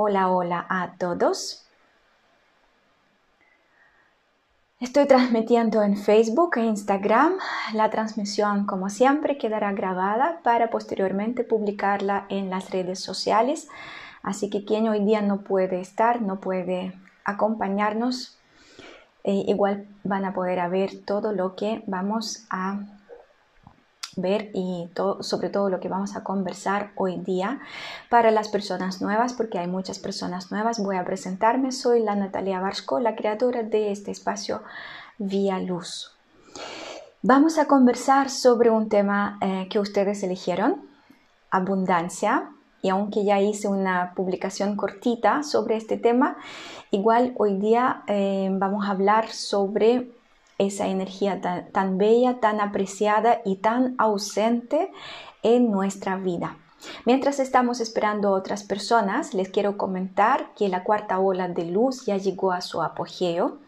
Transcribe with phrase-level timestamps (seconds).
[0.00, 1.66] Hola, hola a todos.
[4.78, 7.32] Estoy transmitiendo en Facebook e Instagram.
[7.74, 13.66] La transmisión, como siempre, quedará grabada para posteriormente publicarla en las redes sociales.
[14.22, 16.92] Así que quien hoy día no puede estar, no puede
[17.24, 18.38] acompañarnos,
[19.24, 22.82] eh, igual van a poder ver todo lo que vamos a
[24.20, 24.88] ver y
[25.20, 27.60] sobre todo lo que vamos a conversar hoy día
[28.10, 30.82] para las personas nuevas, porque hay muchas personas nuevas.
[30.82, 34.62] Voy a presentarme, soy la Natalia Barsko, la creadora de este espacio
[35.18, 36.12] Vía Luz.
[37.22, 40.88] Vamos a conversar sobre un tema eh, que ustedes eligieron,
[41.50, 42.50] abundancia,
[42.80, 46.36] y aunque ya hice una publicación cortita sobre este tema,
[46.90, 50.12] igual hoy día eh, vamos a hablar sobre
[50.58, 51.40] esa energía
[51.72, 54.92] tan, bella, tan apreciada y tan ausente
[55.42, 56.56] en nuestra vida.
[57.04, 62.06] Mientras estamos esperando a otras personas, les quiero comentar que la cuarta ola de luz
[62.06, 63.58] ya llegó a su apogeo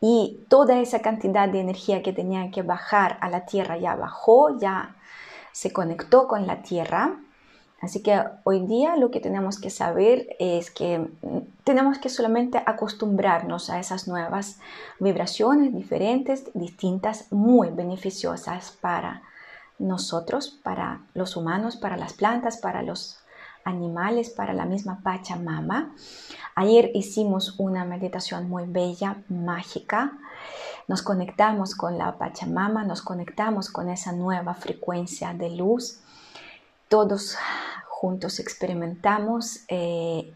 [0.00, 4.56] y toda esa cantidad de energía que tenía que bajar a la Tierra ya bajó,
[4.58, 4.96] ya
[5.52, 7.18] se conectó con la Tierra
[7.80, 11.08] Así que hoy día lo que tenemos que saber es que
[11.62, 14.58] tenemos que solamente acostumbrarnos a esas nuevas
[14.98, 19.22] vibraciones diferentes, distintas, muy beneficiosas para
[19.78, 23.20] nosotros, para los humanos, para las plantas, para los
[23.64, 25.94] animales, para la misma Pachamama.
[26.56, 30.18] Ayer hicimos una meditación muy bella, mágica.
[30.88, 36.00] Nos conectamos con la Pachamama, nos conectamos con esa nueva frecuencia de luz
[36.88, 37.36] todos
[37.88, 40.32] juntos experimentamos eh,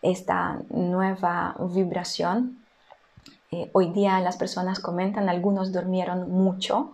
[0.00, 2.58] esta nueva vibración.
[3.50, 6.92] Eh, hoy día las personas comentan, algunos durmieron mucho,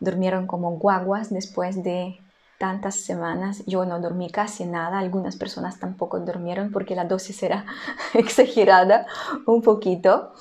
[0.00, 2.18] durmieron como guaguas después de
[2.58, 3.62] tantas semanas.
[3.66, 7.66] Yo no dormí casi nada, algunas personas tampoco durmieron porque la dosis era
[8.14, 9.06] exagerada
[9.46, 10.32] un poquito.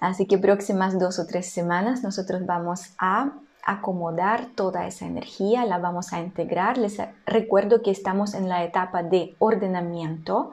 [0.00, 3.32] Así que próximas dos o tres semanas nosotros vamos a
[3.66, 6.78] acomodar toda esa energía, la vamos a integrar.
[6.78, 10.52] Les recuerdo que estamos en la etapa de ordenamiento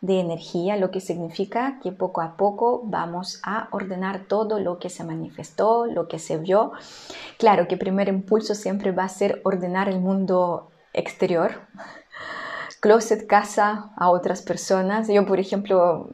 [0.00, 4.88] de energía, lo que significa que poco a poco vamos a ordenar todo lo que
[4.88, 6.72] se manifestó, lo que se vio.
[7.38, 11.60] Claro que primer impulso siempre va a ser ordenar el mundo exterior,
[12.80, 15.08] closet, casa a otras personas.
[15.08, 16.08] Yo, por ejemplo,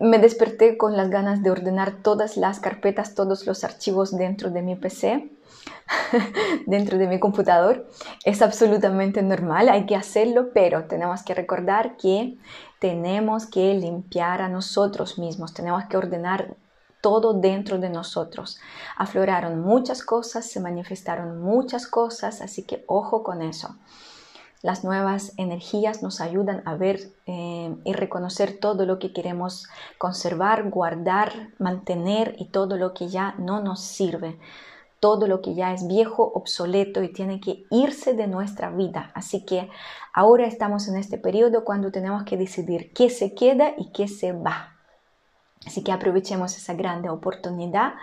[0.00, 4.60] me desperté con las ganas de ordenar todas las carpetas, todos los archivos dentro de
[4.60, 5.35] mi PC
[6.66, 7.88] dentro de mi computador.
[8.24, 12.36] Es absolutamente normal, hay que hacerlo, pero tenemos que recordar que
[12.78, 16.56] tenemos que limpiar a nosotros mismos, tenemos que ordenar
[17.00, 18.58] todo dentro de nosotros.
[18.96, 23.76] Afloraron muchas cosas, se manifestaron muchas cosas, así que ojo con eso.
[24.62, 30.70] Las nuevas energías nos ayudan a ver eh, y reconocer todo lo que queremos conservar,
[30.70, 34.38] guardar, mantener y todo lo que ya no nos sirve
[35.06, 39.12] todo lo que ya es viejo, obsoleto y tiene que irse de nuestra vida.
[39.14, 39.70] Así que
[40.12, 44.32] ahora estamos en este periodo cuando tenemos que decidir qué se queda y qué se
[44.32, 44.74] va.
[45.64, 47.94] Así que aprovechemos esa grande oportunidad,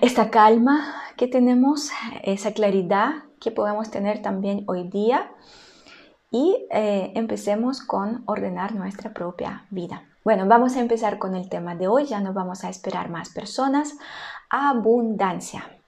[0.00, 1.90] esta calma que tenemos,
[2.24, 5.30] esa claridad que podemos tener también hoy día
[6.32, 10.02] y eh, empecemos con ordenar nuestra propia vida.
[10.24, 13.30] Bueno, vamos a empezar con el tema de hoy, ya no vamos a esperar más
[13.30, 13.94] personas
[14.50, 15.78] abundancia.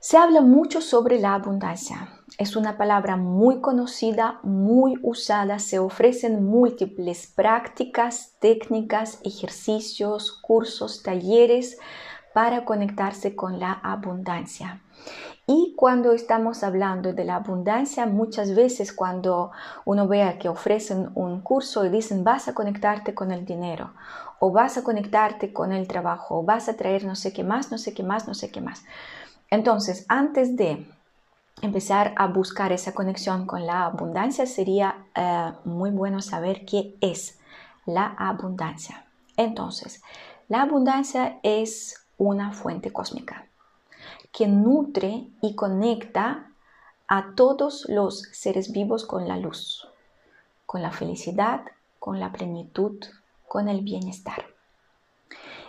[0.00, 2.08] Se habla mucho sobre la abundancia.
[2.38, 5.58] Es una palabra muy conocida, muy usada.
[5.58, 11.78] Se ofrecen múltiples prácticas, técnicas, ejercicios, cursos, talleres
[12.32, 14.82] para conectarse con la abundancia.
[15.52, 19.50] Y cuando estamos hablando de la abundancia, muchas veces cuando
[19.84, 23.90] uno vea que ofrecen un curso y dicen vas a conectarte con el dinero
[24.38, 27.72] o vas a conectarte con el trabajo o vas a traer no sé qué más,
[27.72, 28.84] no sé qué más, no sé qué más.
[29.50, 30.86] Entonces, antes de
[31.62, 37.40] empezar a buscar esa conexión con la abundancia, sería eh, muy bueno saber qué es
[37.86, 39.04] la abundancia.
[39.36, 40.00] Entonces,
[40.46, 43.49] la abundancia es una fuente cósmica
[44.32, 46.50] que nutre y conecta
[47.08, 49.88] a todos los seres vivos con la luz,
[50.66, 51.62] con la felicidad,
[51.98, 52.98] con la plenitud,
[53.48, 54.46] con el bienestar.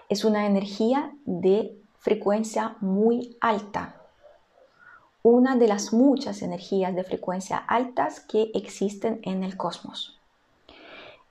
[0.08, 3.96] Es una energía de frecuencia muy alta,
[5.24, 10.20] una de las muchas energías de frecuencia altas que existen en el cosmos.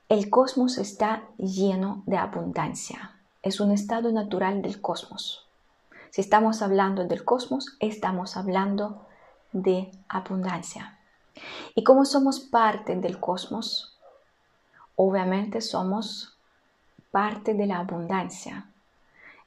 [0.08, 5.46] El cosmos está lleno de abundancia, es un estado natural del cosmos.
[6.10, 9.06] Si estamos hablando del cosmos, estamos hablando
[9.52, 10.98] de abundancia.
[11.76, 13.96] Y como somos parte del cosmos,
[14.96, 16.36] obviamente somos
[17.12, 18.66] parte de la abundancia.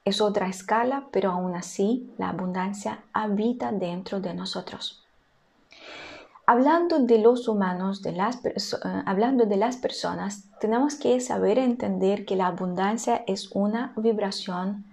[0.06, 5.04] Es otra escala, pero aún así la abundancia habita dentro de nosotros.
[6.45, 8.56] Hablando de los humanos, las, eh,
[9.06, 14.86] hablando de las personas, tenemos que saber entender que la abundancia es una vibración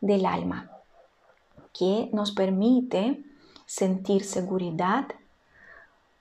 [0.00, 0.70] del alma
[1.72, 3.22] que nos permite
[3.66, 5.06] sentir seguridad,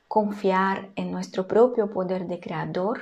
[0.08, 3.02] confiar en nuestro propio poder de creador,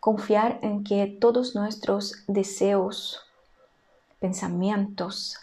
[0.00, 3.20] confiar en que todos nuestros deseos,
[4.20, 5.38] pensamientos,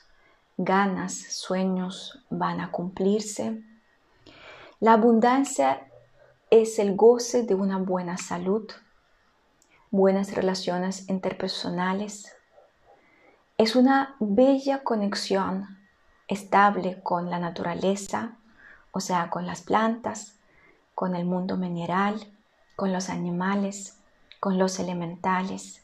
[0.58, 3.62] ganas, sueños van a cumplirse.
[4.80, 5.88] La abundancia
[6.50, 8.70] es el goce de una buena salud,
[9.92, 12.36] buenas relaciones interpersonales.
[13.58, 15.83] Es una bella conexión
[16.28, 18.38] estable con la naturaleza,
[18.92, 20.36] o sea, con las plantas,
[20.96, 22.28] con el mundo mineral,
[22.76, 23.98] con los animales,
[24.40, 25.84] con los elementales.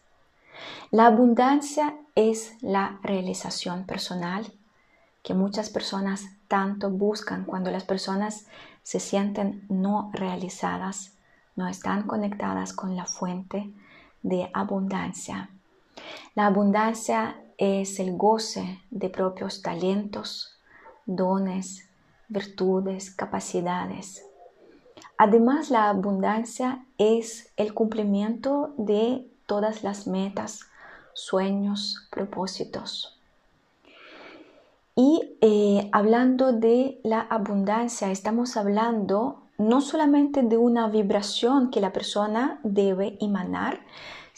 [0.91, 4.51] La abundancia es la realización personal
[5.23, 8.45] que muchas personas tanto buscan cuando las personas
[8.83, 11.13] se sienten no realizadas,
[11.55, 13.71] no están conectadas con la fuente
[14.23, 15.49] de abundancia.
[16.35, 20.57] La abundancia es el goce de propios talentos,
[21.05, 21.89] dones,
[22.29, 24.25] virtudes, capacidades.
[25.17, 30.61] Además, la abundancia es el cumplimiento de todas las metas,
[31.13, 33.19] sueños, propósitos.
[34.95, 41.91] Y eh, hablando de la abundancia, estamos hablando no solamente de una vibración que la
[41.91, 43.81] persona debe emanar,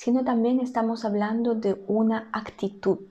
[0.03, 3.05] sino también estamos hablando de una actitud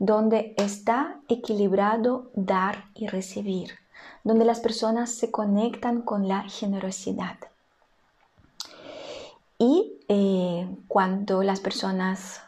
[0.00, 3.74] donde está equilibrado dar y recibir,
[4.24, 7.36] donde las personas se conectan con la generosidad.
[9.56, 12.42] Y eh, cuando las personas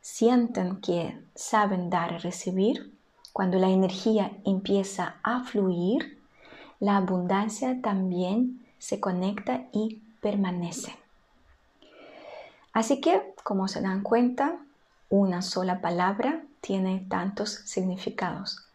[0.00, 2.92] sienten que saben dar y recibir,
[3.32, 6.20] cuando la energía empieza a fluir,
[6.80, 11.03] la abundancia también se conecta y permanece.
[12.74, 14.58] Así que, como se dan cuenta,
[15.08, 18.66] una sola palabra tiene tantos significados.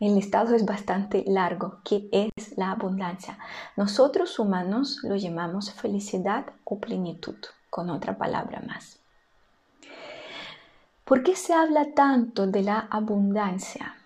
[0.00, 3.38] El listado es bastante largo, que es la abundancia.
[3.76, 7.36] Nosotros humanos lo llamamos felicidad o plenitud,
[7.68, 8.98] con otra palabra más.
[11.04, 13.96] ¿Por qué se habla tanto de la abundancia?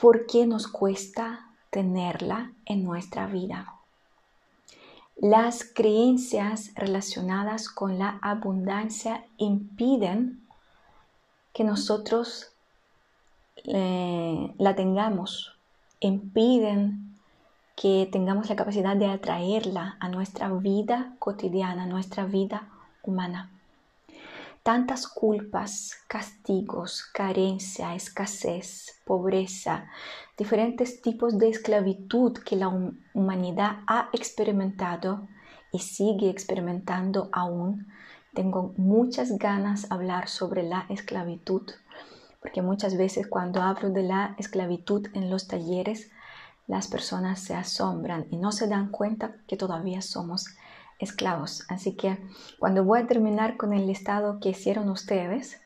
[0.00, 3.79] ¿Por qué nos cuesta tenerla en nuestra vida?
[5.20, 10.40] Las creencias relacionadas con la abundancia impiden
[11.52, 12.52] que nosotros
[13.64, 15.58] eh, la tengamos,
[16.00, 17.18] impiden
[17.76, 22.68] que tengamos la capacidad de atraerla a nuestra vida cotidiana, a nuestra vida
[23.02, 23.50] humana.
[24.62, 29.90] Tantas culpas, castigos, carencia, escasez, pobreza,
[30.40, 32.68] diferentes tipos de esclavitud que la
[33.12, 35.28] humanidad ha experimentado
[35.70, 37.88] y sigue experimentando aún.
[38.32, 41.70] Tengo muchas ganas de hablar sobre la esclavitud,
[42.40, 46.10] porque muchas veces cuando hablo de la esclavitud en los talleres,
[46.66, 50.46] las personas se asombran y no se dan cuenta que todavía somos
[50.98, 51.66] esclavos.
[51.68, 52.16] Así que
[52.58, 55.60] cuando voy a terminar con el listado que hicieron ustedes,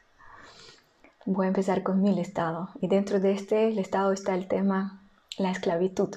[1.26, 2.70] voy a empezar con mi listado.
[2.80, 5.00] Y dentro de este listado está el tema
[5.38, 6.10] la esclavitud.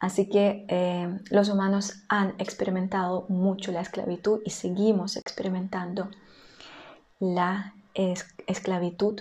[0.00, 6.08] Así que eh, los humanos han experimentado mucho la esclavitud y seguimos experimentando
[7.20, 9.20] la esclavitud.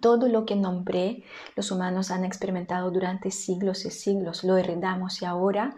[0.00, 1.24] Todo lo que nombré,
[1.56, 5.74] los humanos han experimentado durante siglos y siglos, lo heredamos y ahora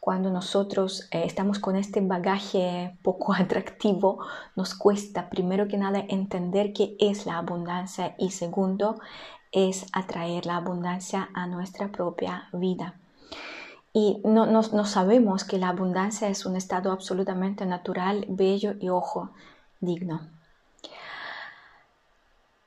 [0.00, 4.24] cuando nosotros eh, estamos con este bagaje poco atractivo,
[4.56, 9.00] nos cuesta primero que nada entender qué es la abundancia y segundo
[9.52, 12.94] es atraer la abundancia a nuestra propia vida.
[13.92, 19.30] Y no, sabemos que la abundancia es un estado absolutamente natural, bello y ojo
[19.80, 20.20] digno.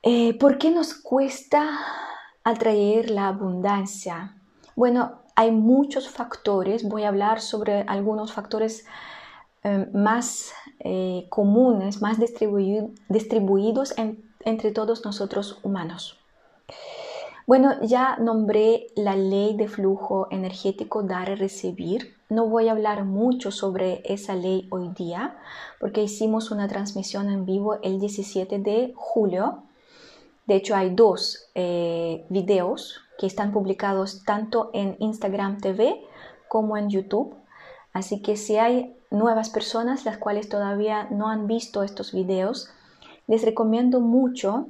[0.02, 1.78] Eh, ¿Por qué nos cuesta
[2.42, 4.36] atraer la abundancia?
[4.74, 8.86] Bueno, hay muchos factores, voy a hablar sobre algunos factores
[9.64, 13.94] eh, más eh, comunes, más distribuidos
[14.44, 16.18] entre todos nosotros humanos.
[17.46, 22.14] Bueno, ya nombré la ley de flujo energético dar y recibir.
[22.28, 25.36] No voy a hablar mucho sobre esa ley hoy día
[25.80, 29.64] porque hicimos una transmisión en vivo el 17 de julio.
[30.46, 36.02] De hecho, hay dos eh, videos que están publicados tanto en Instagram TV
[36.48, 37.34] como en YouTube.
[37.92, 42.70] Así que si hay nuevas personas las cuales todavía no han visto estos videos,
[43.26, 44.66] les recomiendo mucho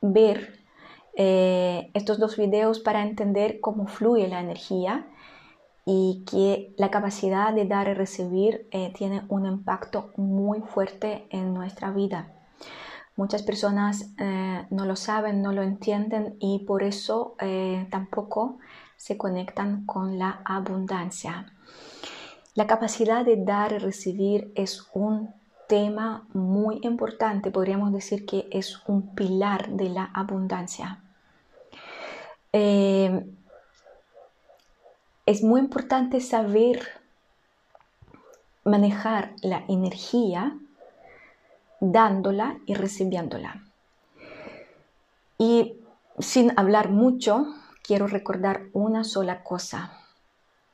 [0.00, 0.60] ver
[1.14, 5.06] eh, estos dos videos para entender cómo fluye la energía
[5.84, 11.54] y que la capacidad de dar y recibir eh, tiene un impacto muy fuerte en
[11.54, 12.32] nuestra vida.
[13.16, 17.34] Muchas personas eh, no lo saben, no lo entienden y por eso
[17.90, 18.58] tampoco
[18.96, 21.52] se conectan con la abundancia.
[22.54, 25.34] La capacidad de dar y recibir es un
[25.68, 31.00] tema muy importante, podríamos decir que es un pilar de la abundancia.
[32.52, 33.26] Eh,
[35.26, 36.80] es muy importante saber
[38.64, 40.56] manejar la energía
[41.80, 43.62] dándola y recibiéndola.
[45.38, 45.76] Y
[46.18, 47.46] sin hablar mucho,
[47.82, 49.92] quiero recordar una sola cosa.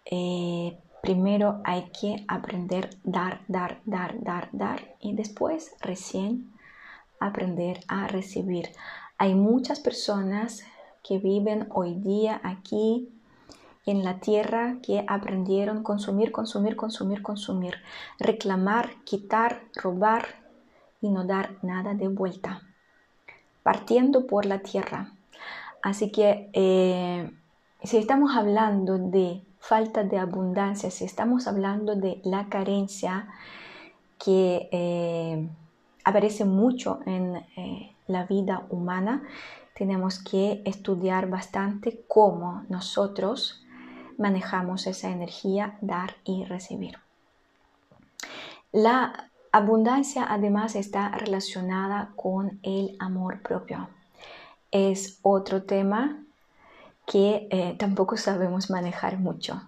[0.04, 6.52] Eh, primero hay que aprender dar, dar, dar, dar, dar y después recién
[7.18, 8.70] aprender a recibir.
[9.18, 10.62] Hay muchas personas
[11.02, 13.08] que viven hoy día aquí
[13.84, 17.74] en la tierra que aprendieron consumir, consumir, consumir, consumir,
[18.18, 20.41] reclamar, quitar, robar
[21.02, 22.62] y no dar nada de vuelta,
[23.62, 25.12] partiendo por la tierra.
[25.82, 27.30] Así que eh,
[27.82, 33.28] si estamos hablando de falta de abundancia, si estamos hablando de la carencia
[34.24, 35.48] que eh,
[36.04, 39.24] aparece mucho en eh, la vida humana,
[39.74, 43.64] tenemos que estudiar bastante cómo nosotros
[44.18, 46.98] manejamos esa energía, dar y recibir.
[48.70, 53.88] La abundancia además está relacionada con el amor propio.
[54.70, 56.24] Es otro tema
[57.06, 59.62] que eh, tampoco sabemos manejar mucho.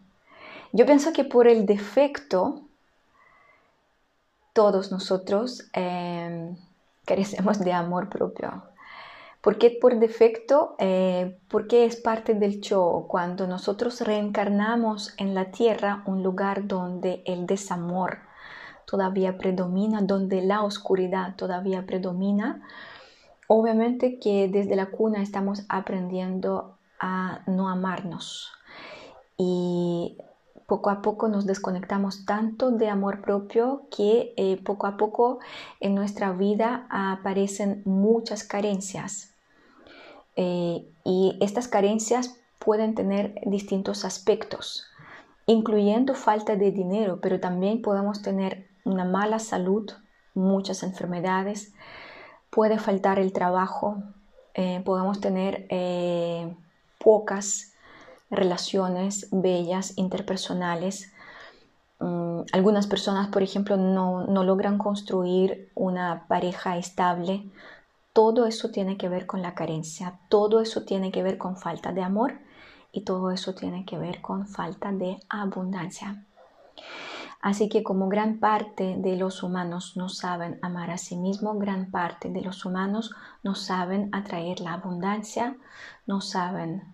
[0.72, 2.62] Yo pienso que por el defecto,
[4.52, 6.56] todos nosotros eh,
[7.04, 8.64] carecemos de amor propio.
[9.40, 10.74] ¿Por qué por defecto?
[10.78, 13.06] Eh, porque es parte del show.
[13.06, 18.20] Cuando nosotros reencarnamos en la tierra, un lugar donde el desamor
[18.94, 22.62] todavía predomina, donde la oscuridad todavía predomina,
[23.48, 28.52] obviamente que desde la cuna estamos aprendiendo a no amarnos
[29.36, 30.16] y
[30.68, 35.40] poco a poco nos desconectamos tanto de amor propio que eh, poco a poco
[35.80, 39.34] en nuestra vida aparecen muchas carencias.
[40.36, 44.86] Eh, y estas carencias pueden tener distintos aspectos,
[45.46, 49.90] incluyendo falta de dinero, pero también podemos tener una mala salud,
[50.34, 51.72] muchas enfermedades,
[52.50, 54.02] puede faltar el trabajo,
[54.54, 55.66] eh, podemos tener
[56.98, 57.74] pocas
[58.30, 61.12] relaciones bellas, interpersonales.
[62.00, 67.50] Mm, algunas personas, por ejemplo, no, no logran construir una pareja estable.
[68.12, 71.92] Todo eso tiene que ver con la carencia, todo eso tiene que ver con falta
[71.92, 72.38] de amor
[72.92, 76.24] y todo eso tiene que ver con falta de abundancia.
[77.44, 81.90] Así que como gran parte de los humanos no saben amar a sí mismos, gran
[81.90, 85.54] parte de los humanos no saben atraer la abundancia,
[86.06, 86.84] no saben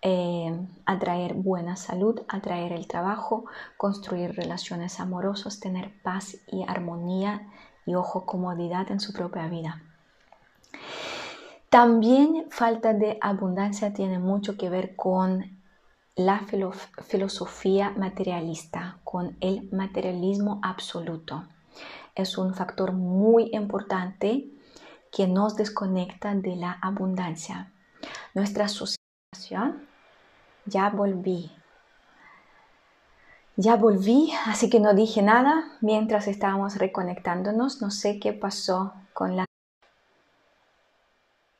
[0.00, 3.44] eh, atraer buena salud, atraer el trabajo,
[3.76, 7.50] construir relaciones amorosas, tener paz y armonía
[7.84, 9.82] y ojo, comodidad en su propia vida.
[11.68, 15.61] También falta de abundancia tiene mucho que ver con
[16.14, 16.46] la
[17.06, 21.48] filosofía materialista, con el materialismo absoluto.
[22.14, 24.50] Es un factor muy importante
[25.10, 27.72] que nos desconecta de la abundancia.
[28.34, 29.74] Nuestra sociedad
[30.66, 31.50] ya volví.
[33.56, 37.80] Ya volví, así que no dije nada mientras estábamos reconectándonos.
[37.80, 39.44] No sé qué pasó con la...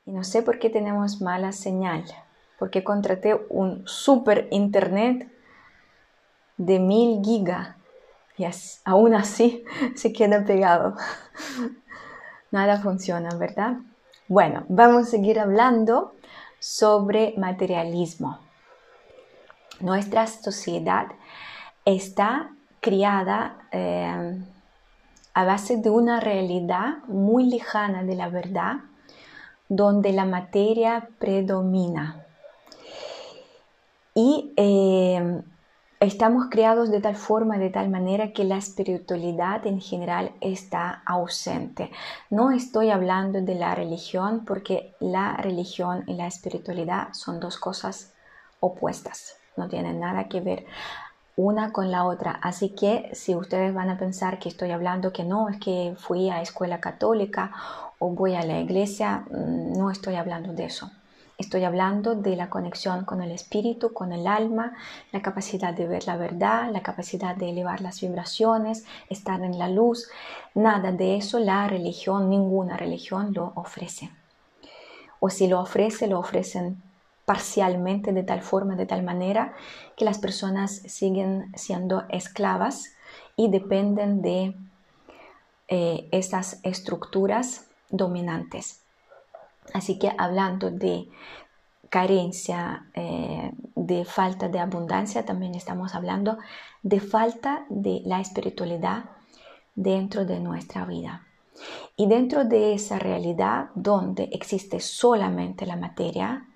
[0.05, 2.05] Y no sé por qué tenemos mala señal.
[2.63, 5.29] Porque contraté un super internet
[6.57, 7.75] de mil gigas.
[8.39, 8.47] Y
[8.85, 9.65] aún así
[9.97, 10.95] se queda pegado.
[12.53, 13.79] Nada funciona, ¿verdad?
[14.29, 16.15] Bueno, vamos a seguir hablando
[16.61, 18.39] sobre materialismo.
[19.81, 21.09] Nuestra sociedad
[21.85, 24.41] está criada eh,
[25.35, 28.77] a base de una realidad muy lejana de la verdad,
[29.69, 32.22] donde la materia predomina.
[34.15, 35.43] Y eh,
[36.01, 41.91] estamos criados de tal forma, de tal manera que la espiritualidad en general está ausente.
[42.29, 48.13] No estoy hablando de la religión porque la religión y la espiritualidad son dos cosas
[48.61, 49.37] opuestas.
[49.57, 50.65] no tienen nada que ver
[51.37, 52.33] una con la otra.
[52.43, 56.31] Así que si ustedes van a pensar que estoy hablando que no, es que fui
[56.31, 57.53] a escuela católica
[57.99, 60.91] o voy a la iglesia, mm, no estoy hablando de eso.
[61.39, 64.75] Estoy hablando de la conexión con el espíritu, con el alma,
[65.13, 69.69] la capacidad de ver la verdad, la capacidad de elevar las vibraciones, estar en la
[69.69, 70.09] luz.
[70.55, 74.11] Nada de eso la religión, ninguna religión lo ofrece.
[75.21, 76.83] O si lo ofrece, lo ofrecen
[77.25, 79.55] parcialmente de tal forma, de tal manera
[79.97, 82.95] que las personas siguen siendo esclavas
[83.37, 84.55] y dependen de
[85.69, 88.82] eh, esas estructuras dominantes.
[89.73, 91.09] Así que hablando de
[91.89, 96.39] carencia, eh, de falta de abundancia, también estamos hablando
[96.83, 99.05] de falta de la espiritualidad
[99.75, 101.27] dentro de nuestra vida.
[101.97, 106.49] Y dentro de esa realidad donde existe solamente la materia,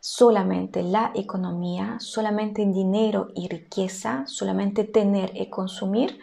[0.00, 6.20] solamente la economía, solamente dinero y riqueza, solamente tener y consumir,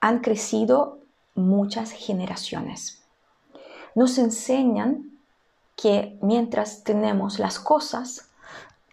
[0.00, 0.98] han crecido
[1.34, 2.99] muchas generaciones.
[3.94, 5.10] Nos enseñan
[5.76, 8.28] que mientras tenemos las cosas,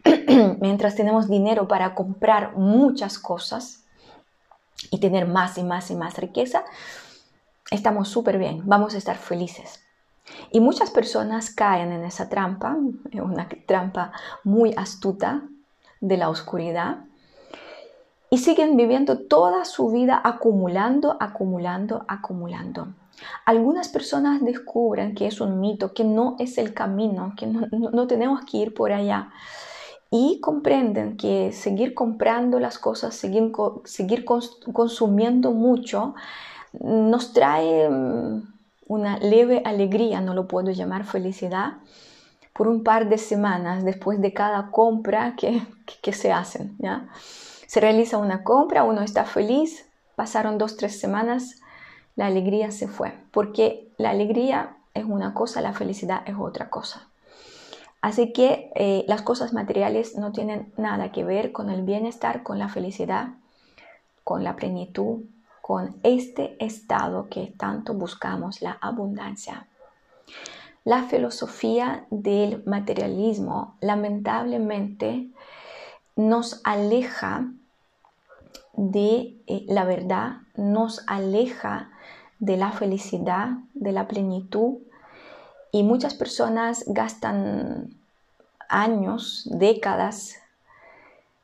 [0.62, 3.84] mientras tenemos dinero para comprar muchas cosas
[4.92, 6.64] y tener más y más y más riqueza,
[7.72, 9.84] estamos súper bien, vamos a estar felices.
[10.52, 12.78] Y muchas personas caen en esa trampa,
[13.14, 14.12] una trampa
[14.44, 15.44] muy astuta
[16.00, 17.06] de la oscuridad,
[18.30, 22.90] y siguen viviendo toda su vida acumulando, acumulando, acumulando.
[23.46, 28.42] Algunas personas descubren que es un mito, que no es el camino, que no, tenemos
[28.46, 29.32] que ir por allá.
[30.10, 33.52] Y comprenden que seguir comprando las cosas, seguir,
[33.84, 36.16] seguir consumiendo mucho,
[36.80, 38.44] nos trae mm,
[38.88, 41.78] una leve alegría, no lo puedo llamar felicidad,
[42.54, 45.62] por un par de semanas después de cada compra que,
[46.02, 46.76] que, se hacen.
[46.80, 47.08] ¿ya?
[47.68, 51.62] Se realiza una compra, uno está feliz, pasaron dos, tres semanas,
[52.18, 57.08] la alegría se fue, porque la alegría es una cosa, la felicidad es otra cosa.
[58.02, 62.60] Así que eh, las cosas materiales no tienen nada que ver con el bienestar, con
[62.60, 63.30] la felicidad,
[64.24, 65.22] con la plenitud,
[65.62, 69.68] con este estado que tanto buscamos, la abundancia.
[70.84, 75.28] La filosofía del materialismo lamentablemente
[76.16, 77.52] nos aleja
[78.74, 81.92] de eh, la verdad, nos aleja
[82.40, 84.78] de la felicidad, de la plenitud.
[85.72, 87.96] Y muchas personas gastan
[88.70, 90.36] años, décadas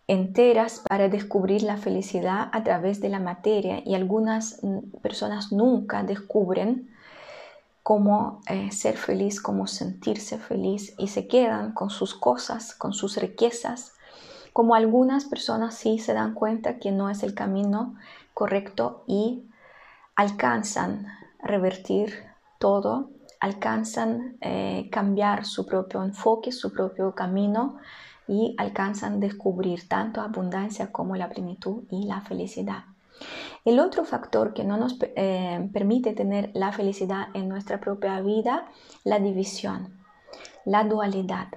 [0.07, 4.59] enteras para descubrir la felicidad a través de la materia y algunas
[5.01, 6.89] personas nunca descubren
[7.83, 13.17] cómo eh, ser feliz, cómo sentirse feliz y se quedan con sus cosas, con sus
[13.17, 13.93] riquezas,
[14.51, 17.95] como algunas personas sí se dan cuenta que no es el camino
[18.33, 19.43] correcto y
[20.15, 21.07] alcanzan
[21.41, 22.13] revertir
[22.59, 27.77] todo, alcanzan eh, cambiar su propio enfoque, su propio camino
[28.27, 32.85] y alcanzan descubrir tanto abundancia como la plenitud y la felicidad.
[33.65, 38.65] El otro factor que no nos eh, permite tener la felicidad en nuestra propia vida,
[39.03, 39.99] la división,
[40.65, 41.47] la dualidad.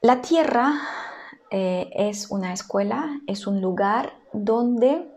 [0.00, 0.74] La tierra
[1.50, 5.08] eh, es una escuela, es un lugar donde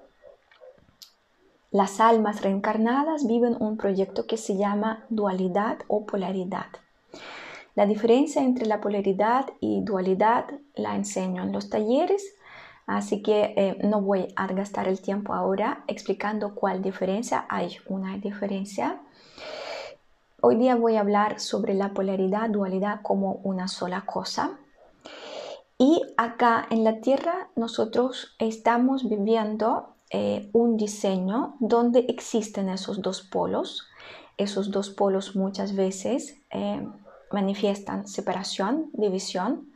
[1.72, 6.68] las almas reencarnadas viven un proyecto que se llama dualidad o polaridad.
[7.76, 12.36] La diferencia entre la polaridad y dualidad la enseño en los talleres,
[12.86, 17.46] así que eh, no voy a gastar el tiempo ahora explicando cuál diferencia.
[17.48, 19.00] Hay una diferencia.
[20.42, 24.60] Hoy día voy a hablar sobre la polaridad, dualidad como una sola cosa.
[25.78, 33.22] Y acá en la Tierra nosotros estamos viviendo eh, un diseño donde existen esos dos
[33.22, 33.88] polos.
[34.38, 36.86] Esos dos polos muchas veces eh,
[37.32, 39.72] manifiestan separación, división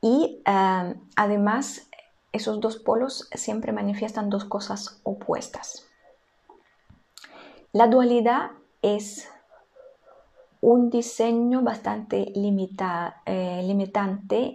[0.00, 1.88] y eh, además
[2.30, 5.86] esos dos polos siempre manifiestan dos cosas opuestas.
[7.72, 9.28] La dualidad es
[10.60, 13.18] un diseño bastante limitante,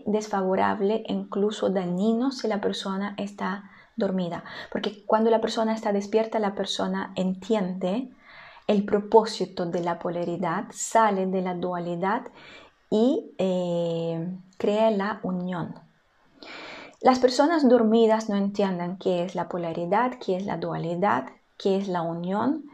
[0.05, 4.43] desfavorable incluso dañino si la persona está dormida.
[4.71, 8.09] Porque cuando la persona está despierta, la persona entiende
[8.67, 12.23] el propósito de la polaridad, sale de la dualidad
[12.89, 15.75] y eh, crea la unión.
[17.01, 21.25] Las personas dormidas no entienden qué es la polaridad, qué es la dualidad,
[21.57, 22.65] qué es la unión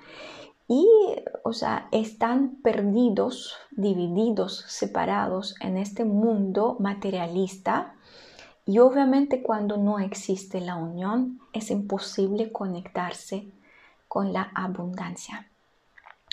[0.68, 0.88] y,
[1.44, 7.93] o sea, están perdidos, divididos, separados en este mundo materialista.
[8.66, 13.48] Y obviamente cuando no existe la unión es imposible conectarse
[14.08, 15.48] con la abundancia.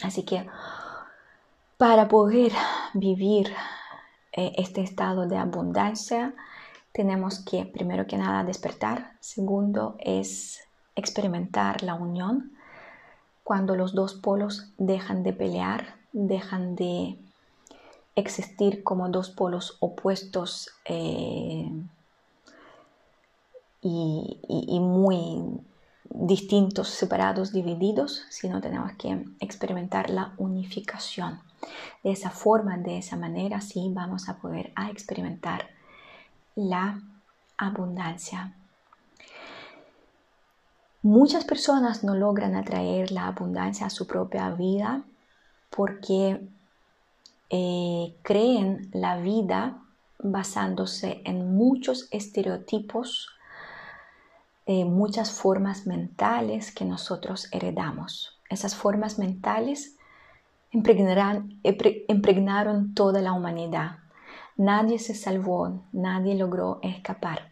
[0.03, 0.47] Así que
[1.77, 2.53] para poder
[2.95, 3.53] vivir
[4.33, 6.35] eh, este estado de abundancia,
[6.93, 9.13] tenemos que, primero que nada, despertar.
[9.21, 10.61] Segundo, es
[10.95, 12.53] experimentar la unión
[13.45, 17.19] cuando los dos polos dejan de pelear, dejan de
[18.15, 21.69] existir como dos polos opuestos eh,
[23.83, 25.61] y, muy
[26.05, 31.41] distintos, separados, divididos, sino tenemos que experimentar la unificación.
[32.03, 35.67] De esa forma, de esa manera, sí vamos a poder experimentar
[36.55, 37.01] la
[37.57, 38.55] abundancia.
[41.03, 45.03] Muchas personas no logran atraer la abundancia a su propia vida
[45.71, 46.47] porque
[47.49, 49.79] eh, creen la vida
[50.19, 53.29] basándose en muchos estereotipos,
[54.73, 58.39] eh, muchas formas mentales que nosotros heredamos.
[58.49, 59.97] Esas formas mentales
[60.71, 63.97] impregnaron toda la humanidad.
[64.57, 67.51] Nadie se salvó, nadie logró escapar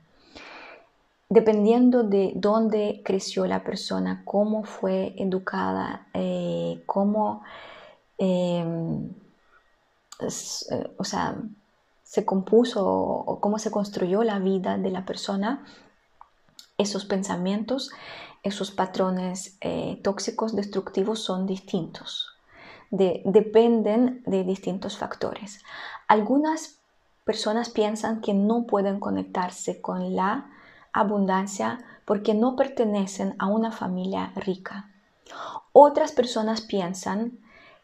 [1.29, 7.43] dependiendo de dónde creció la persona, cómo fue educada, eh, cómo,
[8.17, 9.11] em,
[10.21, 11.37] eh, o sea,
[12.03, 15.67] se compuso o cómo se construyó la vida de la persona,
[16.79, 17.91] esos pensamientos,
[18.43, 22.35] esos patrones eh, tóxicos, destructivos son distintos.
[22.91, 25.63] dependen de distintos factores.
[26.07, 26.79] Algunas
[27.25, 30.47] personas piensan que no pueden conectarse con la
[30.95, 34.91] abundancia porque no pertenecen a una familia rica.
[35.73, 37.39] Otras personas piensan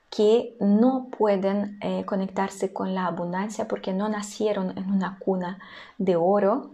[0.09, 5.59] que no pueden eh, conectarse con la abundancia porque no nacieron en una cuna
[5.99, 6.71] de oro,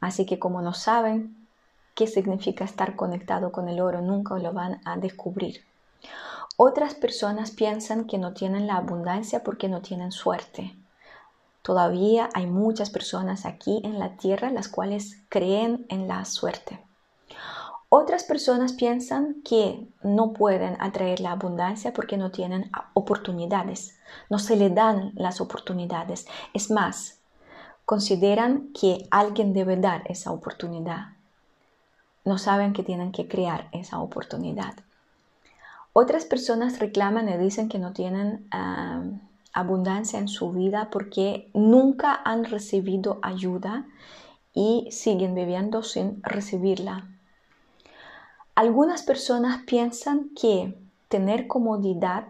[0.00, 1.45] así que como no saben
[1.96, 5.64] qué significa estar conectado con el oro, nunca lo van a descubrir.
[6.58, 10.76] Otras personas piensan que no tienen la abundancia porque no tienen suerte.
[11.62, 16.78] Todavía hay muchas personas aquí en la tierra las cuales creen en la suerte.
[17.88, 24.56] Otras personas piensan que no pueden atraer la abundancia porque no tienen oportunidades, no se
[24.56, 26.26] le dan las oportunidades.
[26.52, 27.20] Es más,
[27.86, 31.15] consideran que alguien debe dar esa oportunidad.
[32.26, 34.74] No saben que tienen que crear esa oportunidad.
[35.94, 39.02] Otras personas reclaman y dicen que no tienen ah,
[39.54, 43.86] abundancia en su vida porque nunca han recibido ayuda
[44.52, 47.08] y siguen viviendo sin recibirla.
[48.56, 50.76] Algunas personas piensan que
[51.08, 52.26] tener comodidad,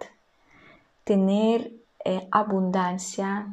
[1.04, 1.72] tener
[2.04, 3.48] eh, abundancia,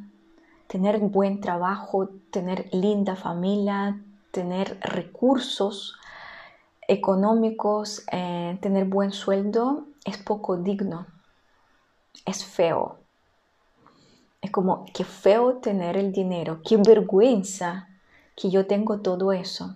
[0.68, 3.98] tener buen trabajo, tener linda familia,
[4.32, 5.96] tener recursos
[6.88, 11.08] económicos, eh, tener buen sueldo es poco digno,
[12.26, 13.00] es feo.
[14.42, 17.88] Es como, qué feo tener el dinero, qué vergüenza
[18.36, 19.76] que yo tengo todo eso.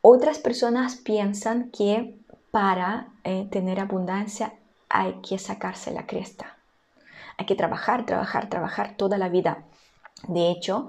[0.00, 2.18] Otras personas piensan que
[2.50, 4.54] para eh, tener abundancia
[4.88, 6.56] hay que sacarse la cresta.
[7.38, 9.64] Hay que trabajar, trabajar, trabajar toda la vida.
[10.26, 10.88] De hecho,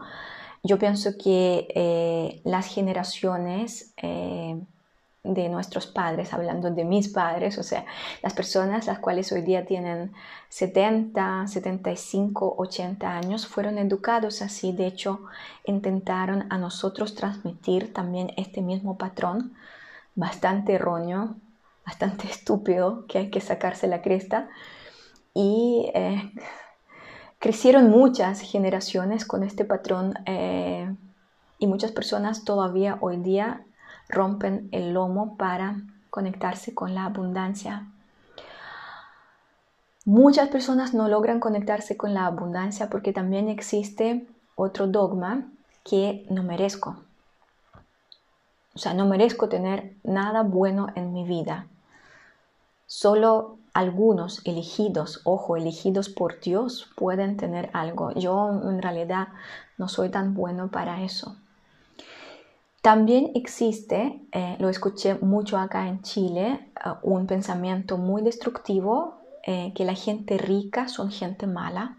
[0.63, 3.93] yo pienso que eh, las generaciones
[5.23, 7.85] de nuestros padres, hablando de mis padres, o sea,
[8.23, 10.13] las personas las cuales hoy día tienen
[10.49, 15.21] 70, 75, 80 años, fueron educados así, de hecho,
[15.65, 19.53] intentaron a nosotros transmitir también este mismo patrón,
[20.15, 21.35] bastante erróneo,
[21.85, 24.49] bastante estúpido, que hay que sacarse la cresta,
[25.33, 26.31] y eh,
[27.37, 30.15] crecieron muchas generaciones con este patrón.
[30.25, 30.91] Eh,
[31.59, 33.65] y muchas personas todavía hoy día
[34.09, 37.87] rompen el lomo para conectarse con la abundancia.
[40.05, 45.49] Muchas personas no logran conectarse con la abundancia porque también existe otro dogma
[45.83, 46.95] que no merezco.
[48.73, 51.67] O sea, no merezco tener nada bueno en mi vida.
[52.85, 58.11] Solo algunos elegidos, ojo, elegidos por Dios, pueden tener algo.
[58.13, 59.27] Yo en realidad
[59.77, 61.35] no soy tan bueno para eso.
[62.81, 69.73] También existe, eh, lo escuché mucho acá en Chile, eh, un pensamiento muy destructivo, eh,
[69.75, 71.97] que la gente rica son gente mala.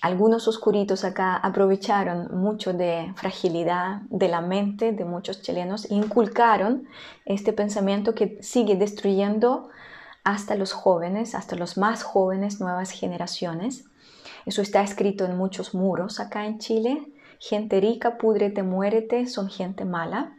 [0.00, 6.88] algunos oscuritos acá aprovecharon mucho de fragilidad de la mente de muchos chilenos e inculcaron
[7.26, 9.68] este pensamiento que sigue destruyendo
[10.24, 13.84] hasta los jóvenes, hasta los más jóvenes, nuevas generaciones.
[14.46, 17.11] Eso está escrito en muchos muros acá en Chile.
[17.42, 20.36] Gente rica, púdrete, muérete, son gente mala.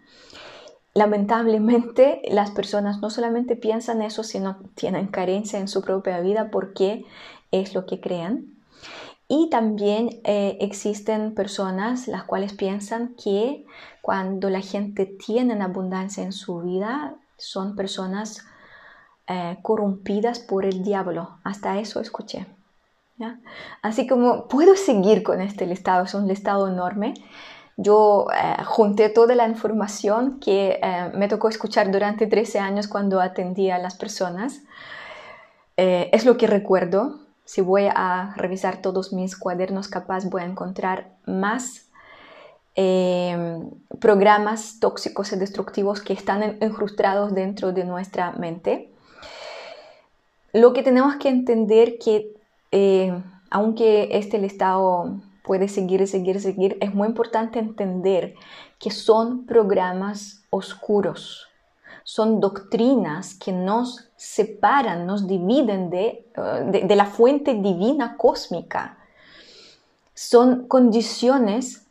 [0.94, 7.04] Lamentablemente las personas no solamente piensan eso, sino tienen carencia en su propia vida porque
[7.52, 8.58] es lo que creen.
[9.28, 13.66] Y también eh, existen personas las cuales piensan que
[14.02, 18.46] cuando la gente tiene abundancia en su vida, son personas
[19.28, 21.38] eh, corrompidas por el diablo.
[21.44, 22.48] Hasta eso escuché.
[23.82, 27.14] Así como puedo seguir con este listado, es un listado enorme.
[27.78, 30.80] Yo eh, junté toda la información que
[31.16, 34.62] me tocó escuchar durante 13 años cuando atendía a las personas.
[35.76, 41.16] es lo que recuerdo, si voy a revisar todos mis cuadernos, capaz voy a encontrar
[41.26, 41.90] más
[42.76, 43.60] eh,
[44.00, 48.92] programas tóxicos y destructivos que están incrustados dentro de nuestra mente.
[50.54, 52.34] Lo que tenemos que entender que
[52.76, 53.14] eh,
[53.52, 58.34] aunque este listado puede seguir, seguir, seguir, es muy importante entender
[58.80, 61.48] que son programas oscuros,
[62.04, 68.98] son doctrinas que nos separan, nos dividen de, eh, de, la fuente divina cósmica.
[70.16, 71.86] Son condiciones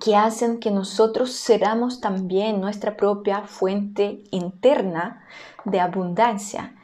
[0.00, 5.22] que hacen que nosotros seramos también nuestra propia fuente interna
[5.64, 6.74] de abundancia.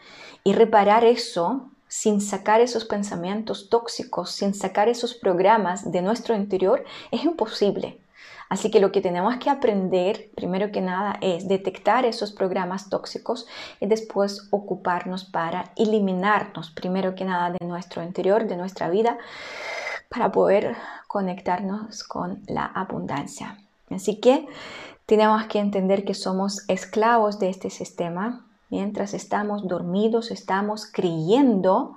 [0.45, 6.87] Y reparar eso sin sacar esos pensamientos tóxicos, sin sacar esos programas de nuestro interior,
[7.11, 7.99] es imposible.
[8.49, 13.47] Así que lo que tenemos que aprender, primero que nada, es detectar esos programas tóxicos
[13.79, 19.19] y después ocuparnos para eliminarnos, primero que nada, de nuestro interior, de nuestra vida,
[20.09, 20.75] para poder
[21.09, 23.59] conectarnos con la abundancia.
[23.91, 24.47] Así que
[25.05, 28.47] tenemos que entender que somos esclavos de este sistema.
[28.73, 31.95] Mientras estamos dormidos, estamos creyendo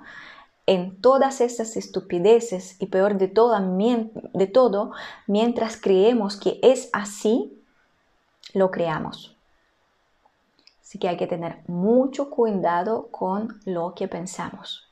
[0.66, 4.92] en todas esas estupideces y peor de todo, de todo,
[5.26, 7.58] mientras creemos que es así,
[8.52, 9.34] lo creamos.
[10.82, 14.86] Así que hay que tener mucho cuidado con lo que pensamos.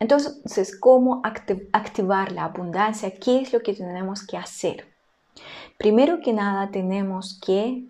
[0.00, 3.14] Entonces, ¿cómo activar la abundancia?
[3.14, 4.92] ¿Qué es lo que tenemos que hacer?
[5.76, 7.86] Primero que nada, tenemos que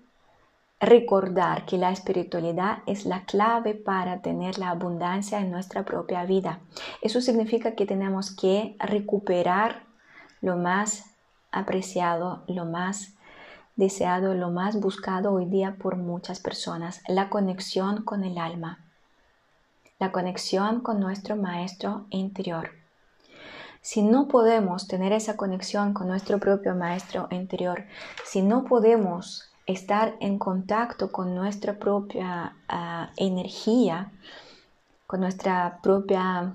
[0.80, 6.60] recordar que la espiritualidad es la clave para tener la abundancia en nuestra propia vida.
[7.02, 9.82] Eso significa que tenemos que recuperar
[10.40, 11.04] lo más
[11.50, 13.14] apreciado, lo más
[13.74, 18.84] deseado, lo más buscado hoy día por muchas personas, la conexión con el alma,
[19.98, 22.70] la conexión con nuestro maestro interior.
[23.80, 27.84] Si no podemos tener esa conexión con nuestro propio maestro interior,
[28.24, 34.10] si no podemos estar en contacto con nuestra propia ah, energía,
[35.06, 36.54] con nuestra propia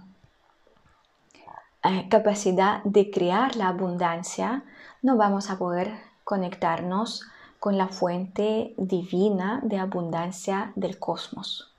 [1.83, 4.63] eh, capacidad de crear la abundancia,
[5.03, 7.21] no vamos a poder conectarnos
[7.59, 11.71] con la fuente divina de abundancia del cosmos.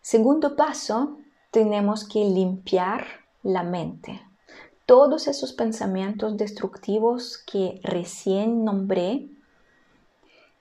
[0.00, 1.18] Segundo paso,
[1.50, 3.06] tenemos que limpiar
[3.42, 4.22] la mente.
[4.86, 9.28] Todos esos pensamientos destructivos que recién nombré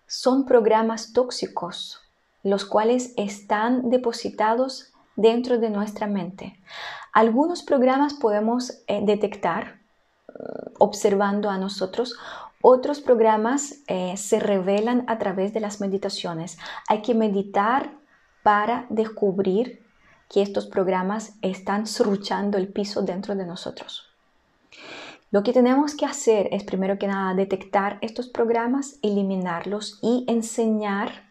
[0.08, 2.02] son programas tóxicos,
[2.44, 6.60] los cuales están depositados dentro de nuestra mente.
[7.14, 9.82] Algunos programas podemos eh, detectar
[10.28, 12.16] mm, observando a nosotros,
[12.62, 16.58] otros programas eh, se revelan a través de las meditaciones.
[16.88, 17.92] Hay que meditar
[18.44, 19.86] para descubrir
[20.30, 24.07] que estos programas están surruchando el piso dentro de nosotros.
[25.30, 31.28] Lo que tenemos que hacer es primero que nada detectar estos programas, eliminarlos y enseñar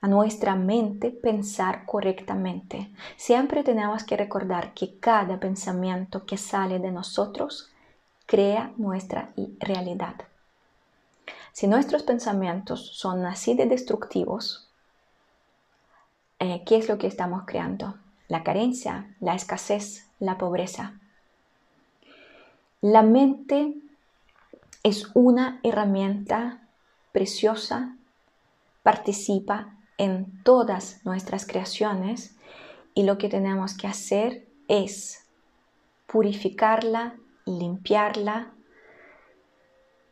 [0.00, 2.90] a nuestra mente pensar correctamente.
[3.16, 7.70] Siempre tenemos que recordar que cada pensamiento que sale de nosotros
[8.26, 10.16] crea nuestra realidad.
[11.52, 14.68] Si nuestros pensamientos son así de destructivos,
[16.40, 17.94] eh, ¿qué es lo que estamos creando?
[18.28, 21.00] La carencia, la escasez, la pobreza.
[22.84, 23.76] La mente
[24.82, 26.68] es una herramienta
[27.12, 27.96] preciosa,
[28.82, 32.36] participa en todas nuestras creaciones
[32.92, 35.26] y lo que tenemos que hacer es
[36.06, 37.14] purificarla,
[37.46, 38.52] limpiarla,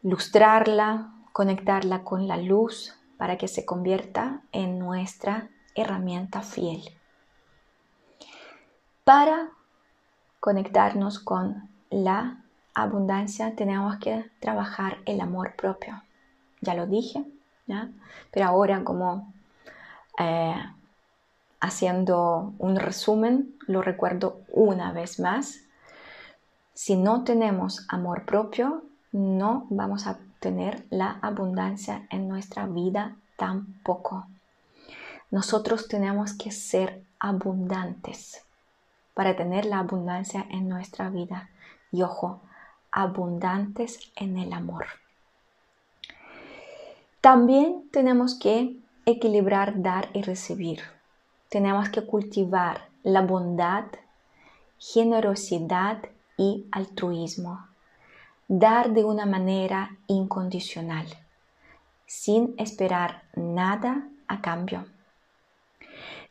[0.03, 6.81] lustrarla, conectarla con la luz para que se convierta en nuestra herramienta fiel.
[9.05, 9.51] Para
[10.41, 12.42] conectarnos con la
[12.75, 16.03] abundancia, tenemos que trabajar el amor propio.
[16.61, 17.25] Ya lo dije,
[17.67, 17.89] ¿ya?
[18.31, 19.33] pero ahora como
[20.19, 20.55] eh,
[21.61, 25.61] haciendo un resumen, lo recuerdo una vez más.
[26.75, 34.27] Si no tenemos amor propio, no vamos a tener la abundancia en nuestra vida tampoco.
[35.31, 38.45] Nosotros tenemos que ser abundantes
[39.15, 41.49] para tener la abundancia en nuestra vida.
[41.91, 42.41] Y ojo,
[42.93, 44.87] abundantes en el amor.
[47.21, 48.77] También tenemos que
[49.07, 50.81] equilibrar dar y recibir.
[51.49, 53.85] Tenemos que cultivar la bondad,
[54.79, 56.03] generosidad
[56.37, 57.67] y altruismo.
[58.49, 61.07] Dar de una manera incondicional,
[62.07, 64.85] sin esperar nada a cambio.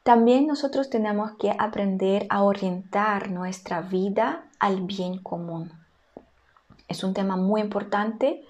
[0.03, 5.80] También nosotros tenemos que aprender a orientar nuestra vida al bien común.
[6.91, 8.43] Es un tema muy importante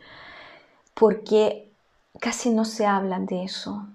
[0.95, 1.71] porque
[2.19, 3.87] casi no se habla de eso,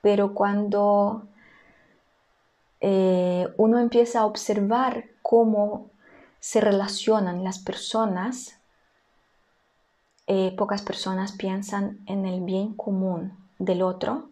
[0.00, 1.26] pero cuando
[2.80, 5.90] eh, uno empieza a observar cómo
[6.38, 8.58] se relacionan las personas,
[10.26, 14.30] eh, pocas personas piensan en el bien común del otro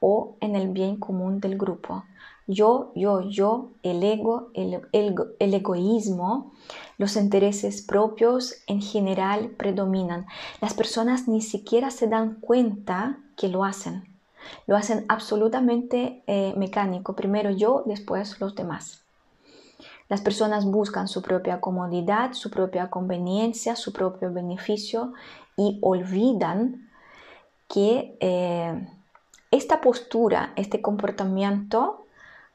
[0.00, 2.04] o en el bien común del grupo.
[2.52, 6.52] Yo, yo, yo, el ego, el, el, egoísmo,
[6.98, 10.26] los intereses propios en general predominan.
[10.60, 14.04] Las personas ni siquiera se dan cuenta que lo hacen.
[14.66, 17.14] Lo hacen absolutamente eh, mecánico.
[17.14, 19.02] Primero yo, después los demás.
[20.08, 25.14] Las personas buscan su propia comodidad, su propia conveniencia, su propio beneficio
[25.56, 26.90] y olvidan
[27.66, 28.88] que eh,
[29.50, 32.04] esta postura, este comportamiento,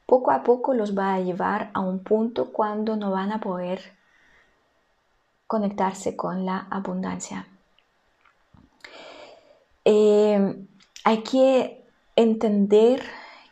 [0.08, 3.92] poco a poco los va a llevar a un punto cuando no van a poder
[5.46, 7.46] conectarse con la abundancia.
[9.84, 10.66] Eh,
[11.04, 11.84] hay que
[12.16, 13.02] entender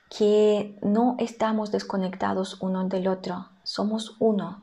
[0.08, 4.62] que no estamos desconectados uno del otro, somos uno.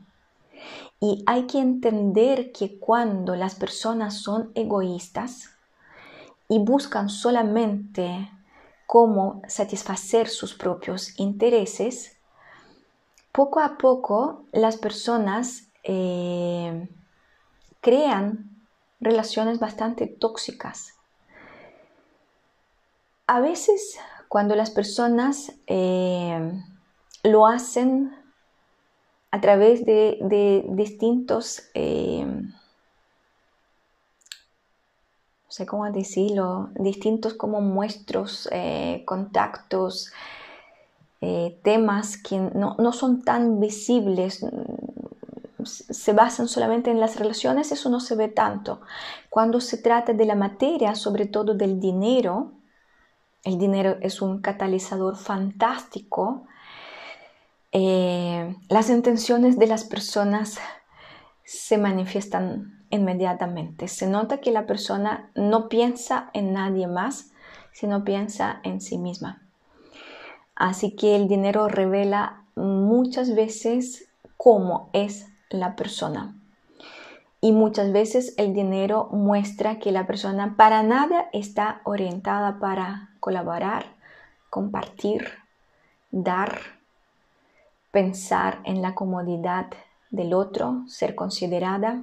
[0.98, 5.50] Y hay que entender que cuando las personas son egoístas
[6.48, 8.32] y buscan solamente
[8.86, 12.16] cómo satisfacer sus propios intereses,
[13.32, 16.88] poco a poco las personas eh,
[17.80, 18.50] crean
[19.00, 20.94] relaciones bastante tóxicas.
[23.26, 26.52] A veces cuando las personas eh,
[27.22, 28.14] lo hacen
[29.30, 32.26] a través de, distintos eh,
[35.54, 40.12] sé cómo decirlo, distintos como muestros, eh, contactos,
[41.20, 47.70] eh, temas que no, no, son tan visibles, mm, se basan solamente en las relaciones,
[47.70, 48.80] eso no se ve tanto.
[49.30, 52.54] Cuando se trata de la materia, sobre todo del dinero,
[53.44, 56.48] el dinero es un catalizador fantástico,
[57.70, 60.58] eh, las intenciones de las personas
[61.44, 63.88] se manifiestan inmediatamente.
[63.88, 67.32] Se nota que la persona no piensa en nadie más,
[67.72, 69.42] sino piensa en sí misma.
[70.54, 76.34] Así que el dinero revela muchas veces cómo es la persona.
[77.40, 83.86] Y muchas veces el dinero muestra que la persona para nada está orientada para colaborar,
[84.50, 85.26] compartir,
[86.10, 86.58] dar,
[87.90, 89.66] pensar en la comodidad
[90.10, 92.02] del otro, ser considerada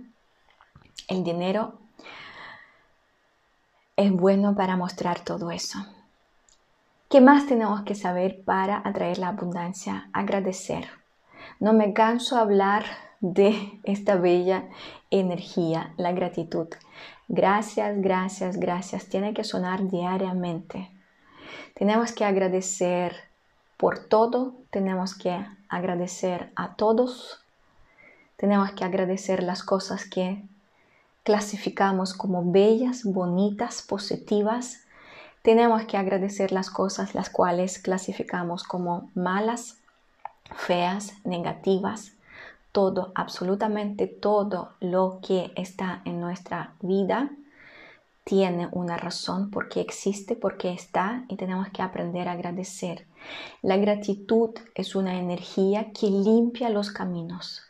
[1.07, 1.73] el dinero
[3.95, 5.79] es bueno para mostrar todo eso.
[7.09, 10.09] ¿Qué más tenemos que saber para atraer la abundancia?
[10.13, 10.87] Agradecer.
[11.59, 12.85] No me canso de hablar
[13.19, 14.69] de esta bella
[15.09, 16.67] energía, la gratitud.
[17.27, 19.07] Gracias, gracias, gracias.
[19.07, 20.89] Tiene que sonar diariamente.
[21.75, 23.15] Tenemos que agradecer
[23.77, 27.43] por todo, tenemos que agradecer a todos,
[28.37, 30.43] tenemos que agradecer las cosas que
[31.23, 34.81] clasificamos como bellas, bonitas, positivas,
[35.41, 39.77] tenemos que agradecer las cosas las cuales clasificamos como malas,
[40.55, 42.13] feas, negativas.
[42.71, 47.31] Todo, absolutamente todo lo que está en nuestra vida
[48.23, 53.07] tiene una razón porque existe, porque está y tenemos que aprender a agradecer.
[53.61, 57.63] La gratitud es una energía que limpia los caminos.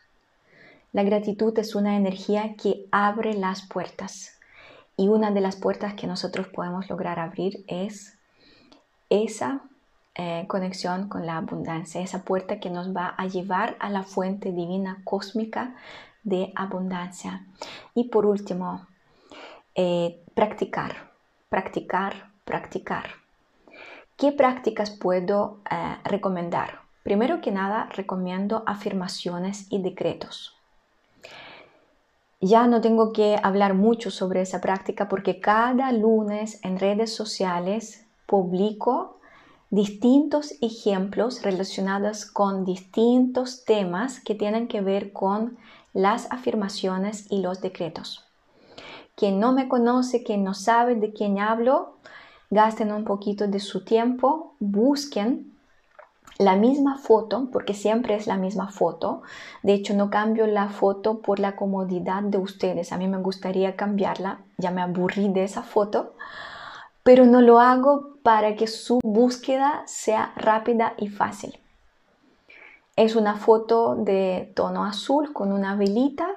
[0.94, 4.38] La gratitud es una energía que abre las puertas
[4.98, 8.18] y una de las puertas que nosotros podemos lograr abrir es
[9.10, 9.62] esa
[10.16, 14.52] eh, conexión con la abundancia, esa puerta que nos va a llevar a la fuente
[14.52, 15.76] divina cósmica
[16.24, 17.46] de abundancia.
[17.96, 18.86] Y por último,
[19.76, 21.10] eh, practicar,
[21.48, 23.12] practicar, practicar.
[24.18, 26.82] ¿Qué prácticas puedo eh, recomendar?
[27.04, 30.61] Primero que nada, recomiendo afirmaciones y decretos.
[32.44, 38.08] Ya no tengo que hablar mucho sobre esa práctica porque cada lunes en redes sociales
[38.26, 39.20] publico
[39.70, 45.60] distintos ejemplos relacionados con distintos temas que tienen que ver con
[45.94, 48.26] las afirmaciones y los decretos.
[49.16, 51.98] Quien no me conoce, quien no sabe de quién hablo,
[52.50, 55.54] gasten un poquito de su tiempo, busquen
[56.42, 59.22] la misma foto, porque siempre es la misma foto.
[59.62, 62.92] De hecho, no cambio la foto por la comodidad de ustedes.
[62.92, 66.16] A mí me gustaría cambiarla, ya me aburrí de esa foto,
[67.04, 71.60] pero no lo hago para que su búsqueda sea rápida y fácil.
[72.96, 76.28] Es una foto de tono azul con una velita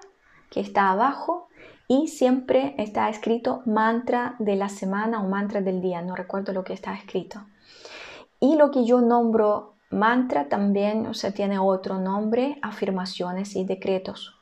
[0.51, 1.49] que está abajo
[1.89, 6.63] y siempre está escrito mantra de la semana o mantra del día, no recuerdo lo
[6.63, 7.41] que está escrito.
[8.39, 14.35] Y lo que yo nombro mantra también, o sea, tiene otro nombre, afirmaciones y decretos.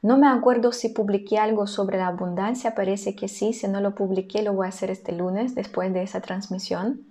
[0.00, 3.96] No me acuerdo si publiqué algo sobre la abundancia, parece que sí, si no lo
[3.96, 7.02] publiqué lo voy a hacer este lunes después de esa transmisión.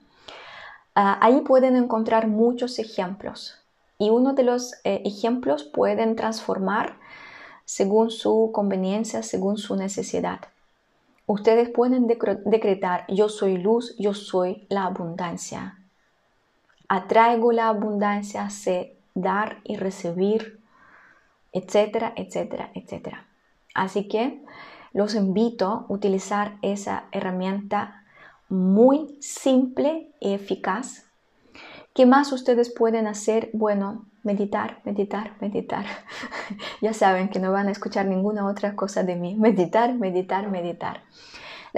[0.95, 3.55] Ah, ahí pueden encontrar muchos ejemplos
[3.97, 6.97] y uno de los eh, ejemplos pueden transformar
[7.65, 10.39] según su conveniencia, según su necesidad.
[11.25, 15.77] Ustedes pueden decretar, yo soy luz, yo soy la abundancia.
[16.87, 20.59] Atraigo la abundancia, sé dar y recibir,
[21.51, 23.27] etcétera, etcétera, etcétera.
[23.73, 24.43] Así que
[24.93, 28.03] los invito a utilizar esa herramienta
[28.49, 31.03] muy simple y eficaz.
[31.93, 33.49] ¿Qué más ustedes pueden hacer?
[33.53, 35.85] Bueno, meditar, meditar, meditar.
[36.81, 39.35] ya saben que no van a escuchar ninguna otra cosa de mí.
[39.35, 41.03] Meditar, meditar, meditar.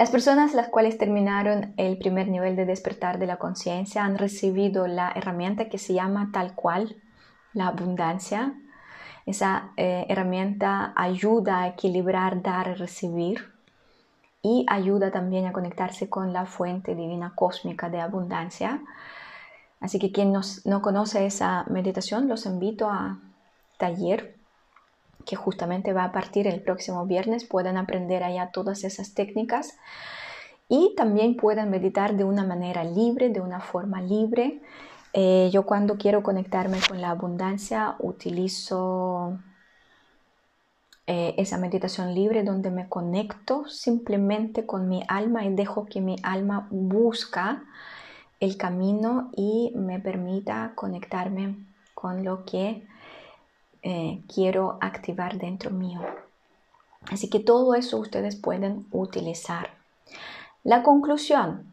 [0.00, 4.86] Las personas las cuales terminaron el primer nivel de despertar de la conciencia han recibido
[4.86, 6.96] la herramienta que se llama tal cual,
[7.52, 8.54] la abundancia.
[9.26, 13.52] Esa eh, herramienta ayuda a equilibrar dar y recibir
[14.40, 18.80] y ayuda también a conectarse con la fuente divina cósmica de abundancia.
[19.80, 23.18] Así que quien no conoce esa meditación, los invito a
[23.76, 24.39] taller
[25.24, 27.44] que justamente va a partir el próximo viernes.
[27.44, 29.78] Pueden aprender allá todas esas técnicas
[30.68, 34.60] y también pueden meditar de una manera libre, de una forma libre.
[35.12, 39.38] Eh, yo cuando quiero conectarme con la abundancia utilizo
[41.08, 46.14] eh, esa meditación libre donde me conecto simplemente con mi alma y dejo que mi
[46.22, 47.64] alma busca
[48.38, 51.56] el camino y me permita conectarme
[51.94, 52.86] con lo que
[53.82, 56.00] eh, quiero activar dentro mío.
[57.10, 59.70] Así que todo eso ustedes pueden utilizar.
[60.62, 61.66] La conclusión.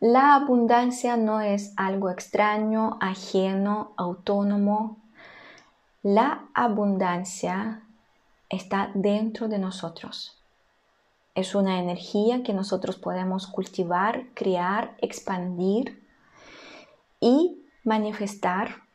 [0.00, 4.96] La abundancia no es algo extraño, ajeno, autónomo.
[6.04, 7.82] La abundancia
[8.48, 10.38] está dentro de nosotros.
[11.34, 16.02] Es una energía que nosotros podemos cultivar, crear, expandir
[17.20, 18.87] y manifestar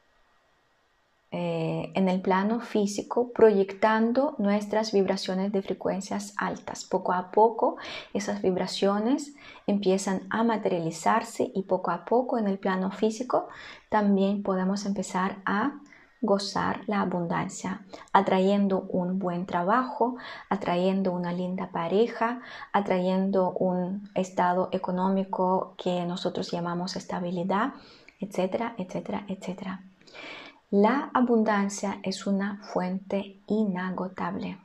[1.36, 6.86] eh, en el plano físico, proyectando nuestras vibraciones de frecuencias altas.
[6.86, 7.78] Poco a poco
[8.14, 9.34] esas vibraciones
[9.66, 13.48] empiezan a materializarse y poco a poco en el plano físico
[13.90, 15.80] también podemos empezar a
[16.22, 17.82] gozar la abundancia,
[18.12, 20.18] atrayendo un buen trabajo,
[20.50, 22.42] atrayendo una linda pareja,
[22.74, 27.74] atrayendo un estado económico que nosotros llamamos estabilidad,
[28.20, 29.82] etcétera, etcétera, etcétera.
[30.74, 34.58] La abundancia es una fuente inagotable.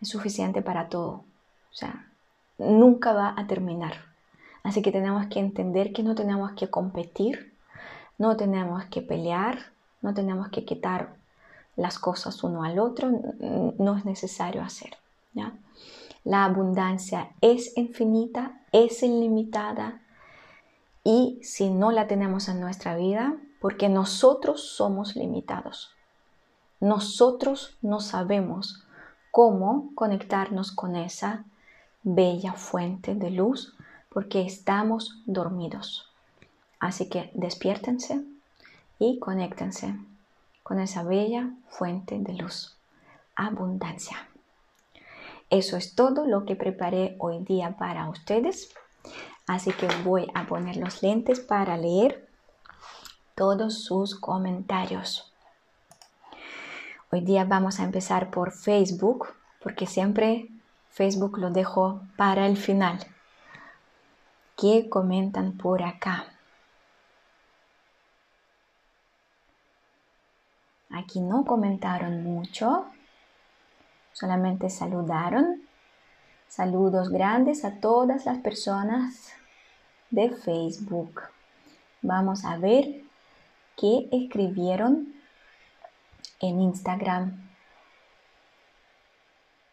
[0.00, 1.22] Es suficiente para todo.
[1.70, 2.10] O sea,
[2.58, 3.92] nunca va a terminar.
[4.64, 7.54] Así que tenemos que entender que no tenemos que competir,
[8.18, 9.66] no tenemos que pelear,
[10.02, 11.14] no tenemos que quitar
[11.76, 13.08] las cosas uno al otro,
[13.78, 14.96] no es necesario hacer.
[15.32, 15.52] ¿ya?
[16.24, 20.00] La abundancia es infinita, es ilimitada
[21.04, 25.90] y si no la tenemos en nuestra vida, porque nosotros somos limitados.
[26.80, 28.84] Nosotros no sabemos
[29.30, 31.44] cómo conectarnos con esa
[32.02, 33.74] bella fuente de luz
[34.08, 36.10] porque estamos dormidos.
[36.78, 38.24] Así que despiértense
[38.98, 39.96] y conéctense
[40.62, 42.76] con esa bella fuente de luz,
[43.34, 44.28] abundancia.
[45.50, 48.74] Eso es todo lo que preparé hoy día para ustedes.
[49.46, 52.27] Así que voy a poner los lentes para leer
[53.38, 55.32] todos sus comentarios.
[57.12, 59.28] Hoy día vamos a empezar por Facebook,
[59.62, 60.48] porque siempre
[60.90, 62.98] Facebook lo dejo para el final.
[64.56, 66.24] ¿Qué comentan por acá?
[70.90, 72.86] Aquí no comentaron mucho,
[74.12, 75.62] solamente saludaron.
[76.48, 79.32] Saludos grandes a todas las personas
[80.10, 81.22] de Facebook.
[82.02, 83.07] Vamos a ver
[83.78, 85.14] qué escribieron
[86.40, 87.48] en Instagram.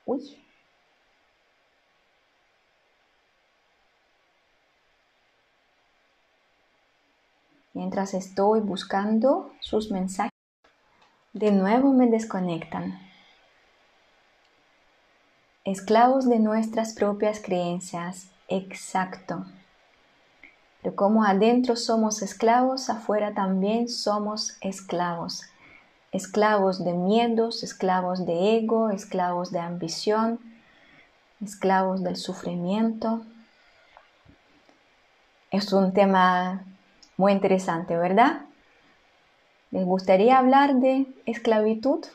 [0.06, 0.38] Uy.
[7.74, 10.32] Mientras estoy buscando sus mensajes,
[11.34, 12.98] de nuevo me desconectan.
[15.66, 19.46] Esclavos de nuestras propias creencias, exacto.
[20.86, 25.42] Pero como adentro somos esclavos, afuera también somos esclavos.
[26.12, 30.40] Esclavos de miedos, esclavos de ego, esclavos de ambición,
[31.42, 33.24] esclavos del sufrimiento.
[35.50, 36.64] Es un tema
[37.18, 38.42] muy interesante, ¿verdad?
[39.72, 42.06] ¿Les gustaría hablar de esclavitud?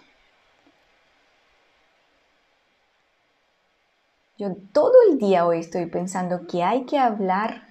[4.39, 7.70] Yo todo el día hoy estoy pensando que hay que hablar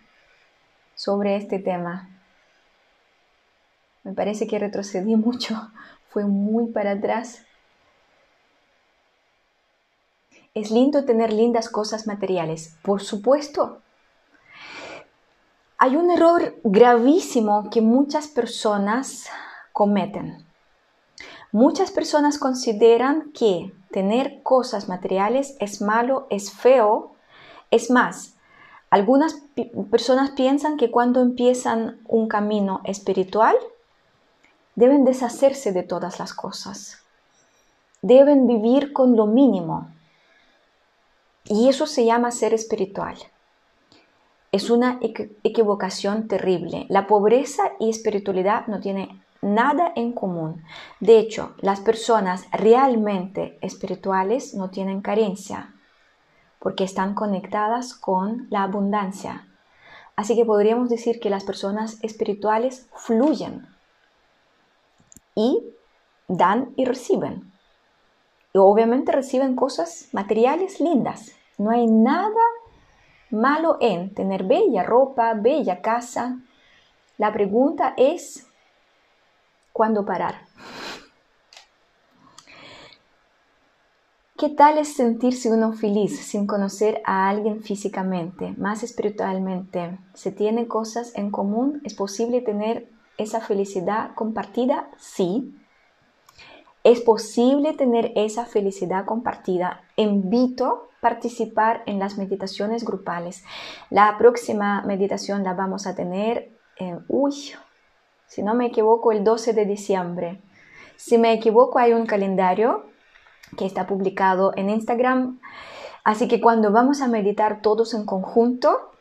[0.99, 2.09] sobre este tema.
[4.03, 5.71] Me parece que retrocedí mucho,
[6.09, 7.41] fue muy para atrás.
[10.53, 13.81] Es lindo tener lindas cosas materiales, por supuesto,
[15.77, 19.29] hay un error gravísimo que muchas personas
[19.71, 20.45] cometen.
[21.53, 27.15] Muchas personas consideran que tener cosas materiales es malo, es feo.
[27.71, 28.33] Es más,
[28.89, 29.43] algunas
[29.91, 33.55] personas piensan que cuando empiezan un camino espiritual,
[34.75, 36.97] deben deshacerse de todas las cosas.
[38.01, 39.89] Deben vivir con lo mínimo.
[41.45, 43.17] Y eso se llama ser espiritual
[44.51, 44.99] es una
[45.43, 46.85] equivocación terrible.
[46.89, 50.63] La pobreza y espiritualidad no tienen nada en común.
[50.99, 55.73] De hecho, las personas realmente espirituales no tienen carencia
[56.59, 59.47] porque están conectadas con la abundancia.
[60.15, 63.67] Así que podríamos decir que las personas espirituales fluyen
[65.33, 65.63] y
[66.27, 67.53] dan y reciben.
[68.53, 71.31] Y obviamente reciben cosas materiales lindas.
[71.57, 72.41] No hay nada
[73.29, 76.39] malo en tener bella ropa, bella casa.
[77.17, 78.47] La pregunta es,
[79.71, 80.48] ¿cuándo parar?
[84.39, 89.99] ¿Qué tal es sentirse uno feliz sin conocer a alguien físicamente, más espiritualmente?
[90.13, 91.81] ¿Se tienen cosas en común?
[91.83, 94.91] ¿Es posible tener esa felicidad compartida?
[94.97, 95.53] Sí.
[96.85, 99.81] ¿Es posible tener esa felicidad compartida?
[99.97, 103.43] Invito participar en las meditaciones grupales.
[103.89, 107.33] La próxima meditación la vamos a tener, en, uy,
[108.25, 110.41] si no me equivoco, el 12 de diciembre.
[110.95, 112.88] Si me equivoco, hay un calendario
[113.57, 115.39] que está publicado en Instagram.
[116.03, 118.91] Así que cuando vamos a meditar todos en conjunto,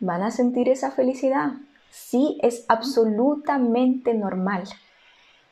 [0.00, 1.52] van a sentir esa felicidad.
[1.90, 4.64] Sí, es absolutamente normal.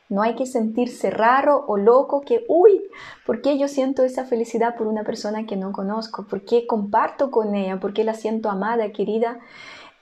[0.09, 2.83] No hay que sentirse raro o loco que, uy,
[3.25, 6.27] ¿por qué yo siento esa felicidad por una persona que no conozco?
[6.27, 7.79] ¿Por qué comparto con ella?
[7.79, 9.39] ¿Por qué la siento amada, querida?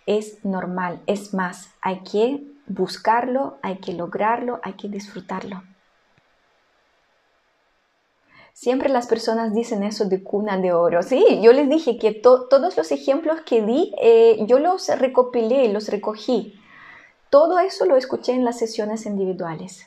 [0.05, 1.01] Es normal.
[1.05, 5.63] Es más, hay que buscarlo, hay que lograrlo, hay que disfrutarlo.
[8.53, 11.01] Siempre las personas dicen eso de cuna de oro.
[11.03, 15.89] Sí, yo les dije que todos los ejemplos que di, eh, yo los recopilé, los
[15.89, 16.59] recogí.
[17.29, 19.85] Todo eso lo escuché en las sesiones individuales.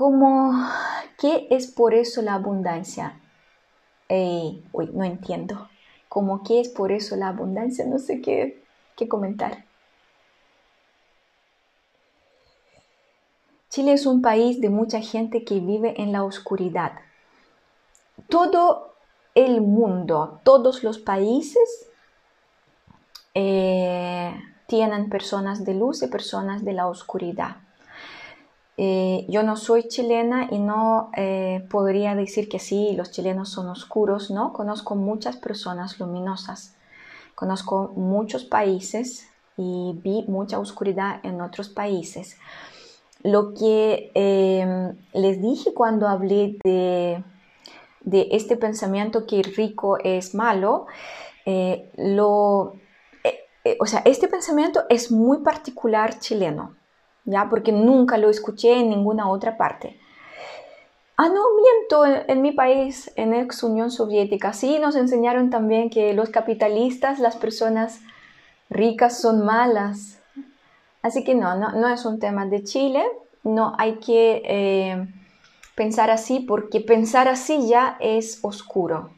[0.00, 0.54] como
[1.18, 3.20] ¿qué es por eso la abundancia?
[4.08, 5.68] Uy, no entiendo.
[6.08, 7.84] ¿Cómo qué es por eso la abundancia?
[7.84, 8.64] No sé qué,
[8.96, 9.66] qué comentar.
[13.70, 16.92] Chile es un país de mucha gente que vive en la oscuridad.
[18.28, 18.94] Todo
[19.36, 21.86] el mundo, todos los países
[23.32, 24.34] eh,
[24.66, 27.58] tienen personas de luz y personas de la oscuridad.
[28.76, 33.68] Eh, yo no soy chilena y no eh, podría decir que sí, los chilenos son
[33.68, 34.52] oscuros, ¿no?
[34.52, 36.74] Conozco muchas personas luminosas,
[37.36, 42.36] conozco muchos países y vi mucha oscuridad en otros países.
[43.22, 50.86] Lo que em, les dije cuando hablé de este pensamiento que rico es malo,
[51.46, 56.76] eh, eh, eh, o sea, este pensamiento es muy particular chileno,
[57.24, 57.48] ¿ya?
[57.48, 59.98] Porque nunca lo escuché en ninguna otra parte.
[61.16, 66.14] Ah, no, miento, en, mi país, en ex Unión Soviética, sí nos enseñaron también que
[66.14, 68.00] los capitalistas, las personas
[68.70, 70.19] ricas son malas.
[71.02, 73.04] Así que no, no, es un tema de Chile,
[73.42, 75.08] no hay que
[75.74, 79.10] pensar así porque pensar así ya es oscuro.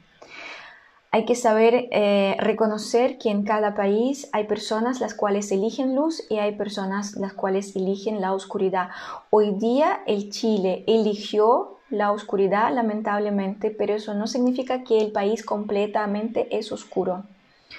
[1.10, 6.22] Hay que saber eh, reconocer que en cada país hay personas las cuales eligen luz
[6.30, 8.88] y hay personas las cuales eligen la oscuridad.
[9.28, 15.44] Hoy día el Chile eligió la oscuridad, lamentablemente, pero eso no significa que el país
[15.44, 17.24] completamente es oscuro,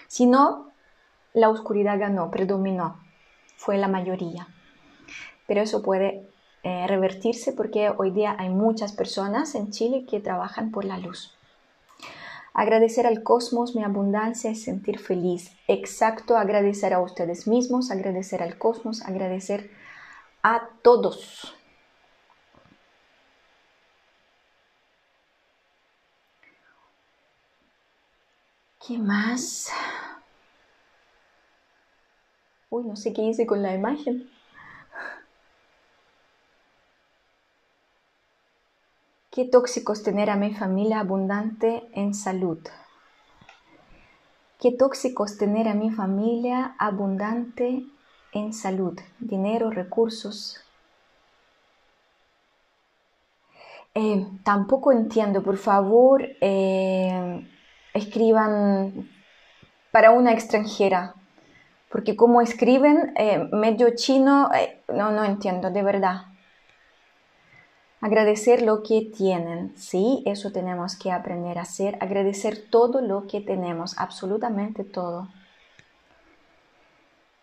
[0.08, 0.68] sino
[1.34, 3.03] la oscuridad ganó, predominó,
[3.64, 4.48] fue la mayoría.
[5.48, 6.28] Pero eso puede
[6.64, 11.34] eh, revertirse porque hoy día hay muchas personas en Chile que trabajan por la luz.
[12.54, 15.50] Agradecer al cosmos mi abundancia es sentir feliz.
[15.70, 19.72] Exacto, agradecer a ustedes mismos, agradecer al cosmos, agradecer
[20.44, 21.56] a todos.
[28.86, 29.72] ¿Qué más?
[32.74, 34.28] Uy, no sé qué hice con la imagen.
[39.30, 42.58] Qué tóxico es tener a mi familia abundante en salud.
[44.60, 47.86] Qué tóxico es tener a mi familia abundante
[48.32, 50.60] en salud, dinero, recursos.
[53.94, 57.48] Eh, tampoco entiendo, por favor, eh,
[57.94, 59.12] escriban
[59.92, 61.14] para una extranjera,
[61.94, 64.50] porque como escriben eh, medio chino,
[64.92, 66.24] no, no entiendo, de verdad.
[68.02, 73.42] Agradecer lo que tienen, sí, eso tenemos que aprender a hacer, agradecer todo lo que
[73.42, 75.28] tenemos, absolutamente todo.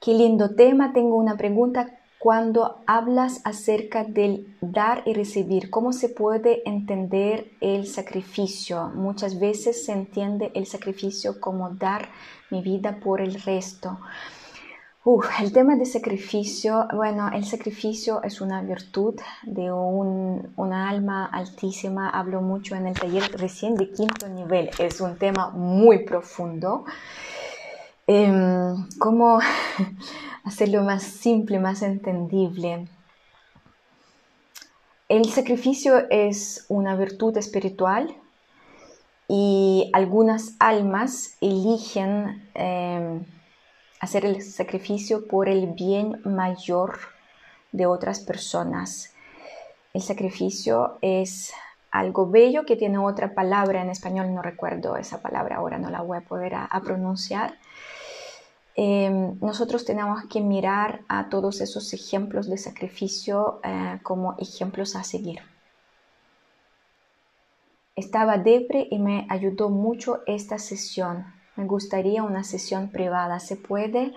[0.00, 2.00] Qué lindo tema, tengo una pregunta.
[2.18, 8.90] Cuando hablas acerca del dar y recibir, ¿cómo se puede entender el sacrificio?
[8.96, 12.08] Muchas veces se entiende el sacrificio como dar
[12.50, 13.96] mi vida por el resto
[15.40, 22.10] el tema de sacrificio, bueno, el sacrificio es una virtud de un, una alma altísima.
[22.10, 24.70] Hablo mucho en el taller recién de quinto nivel.
[24.78, 26.84] Es un tema muy profundo.
[28.06, 29.40] Em, ¿Cómo
[30.44, 32.86] hacerlo más simple, más entendible?
[35.08, 38.14] El sacrificio es una virtud espiritual
[39.28, 42.50] y algunas almas eligen...
[42.52, 43.24] Em,
[44.00, 46.98] hacer el sacrificio por el bien mayor
[47.70, 49.12] de otras personas.
[49.92, 51.52] El sacrificio es
[51.90, 56.00] algo bello que tiene otra palabra en español, no recuerdo esa palabra, ahora no la
[56.00, 57.58] voy a poder a, pronunciar.
[58.74, 65.04] Em, nosotros tenemos que mirar a todos esos ejemplos de sacrificio eh, como ejemplos a
[65.04, 65.40] seguir.
[67.96, 73.38] Estaba depre y me ayudó mucho esta sesión me gustaría una sesión privada.
[73.38, 74.14] ¿Se puede?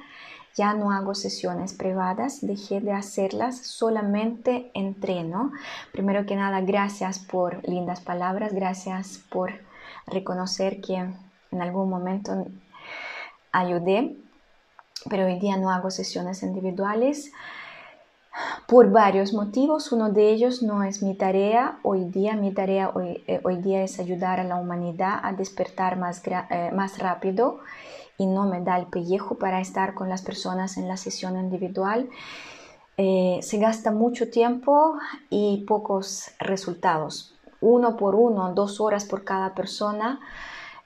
[0.56, 5.52] Ya no hago sesiones privadas, dejé de hacerlas, solamente entreno.
[5.92, 9.52] Primero que nada, gracias por lindas palabras, gracias por
[10.08, 12.46] reconocer que en algún momento
[13.52, 14.16] ayudé,
[15.10, 17.34] pero hoy día no hago sesiones individuales
[18.68, 19.92] por varios motivos.
[19.92, 22.36] Uno de ellos no es mi tarea hoy día.
[22.36, 27.00] Mi tarea hoy, eh, día es ayudar a la humanidad a despertar más, eh, más
[27.00, 27.60] rápido
[28.18, 32.10] y no me da el pellejo para estar con las personas en la sesión individual.
[32.98, 34.96] Eh, se gasta mucho tiempo
[35.30, 37.36] y pocos resultados.
[37.60, 40.20] Uno por uno, dos horas por cada persona.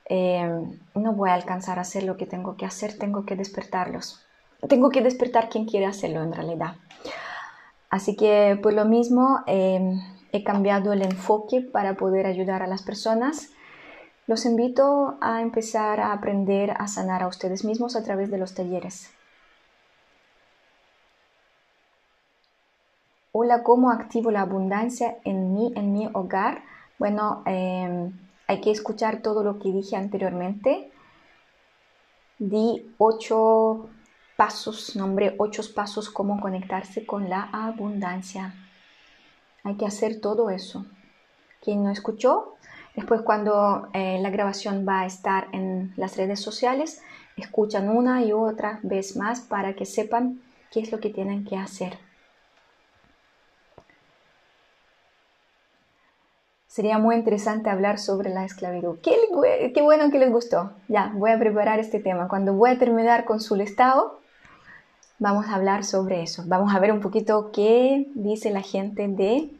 [0.10, 4.22] no voy a alcanzar a hacer lo que tengo que hacer, tengo que despertarlos.
[4.70, 6.76] Tengo que despertar quien quiere hacerlo en realidad.
[7.90, 12.84] Así que por lo mismo em, he cambiado el enfoque para poder ayudar a las
[12.84, 13.52] personas.
[14.28, 18.54] Los invito a empezar a aprender a sanar a ustedes mismos a través de los
[18.54, 19.10] talleres.
[23.32, 26.64] Hola, ¿cómo activo la abundancia en mí, en mi hogar?
[27.00, 28.12] Bueno, em,
[28.48, 30.92] hay que escuchar todo lo que dije anteriormente.
[32.40, 33.90] Di ocho
[34.38, 38.54] pasos, nombre ocho pasos cómo conectarse con la abundancia.
[39.64, 40.86] Hay que hacer todo eso.
[41.62, 42.56] Quien no escuchó,
[42.96, 47.02] después cuando eh, la grabación va a estar en las redes sociales,
[47.36, 51.58] escuchan una y otra vez más para que sepan qué es lo que tienen que
[51.58, 51.98] hacer.
[56.68, 59.00] Sería muy interesante hablar sobre la esclavitud.
[59.02, 59.16] Qué,
[59.74, 60.74] qué, bueno que les gustó.
[60.88, 62.28] Ya, voy a preparar este tema.
[62.28, 64.20] Cuando voy a terminar con su listado,
[65.20, 66.44] vamos a hablar sobre eso.
[66.48, 69.52] Vamos a ver un poquito qué dice la gente de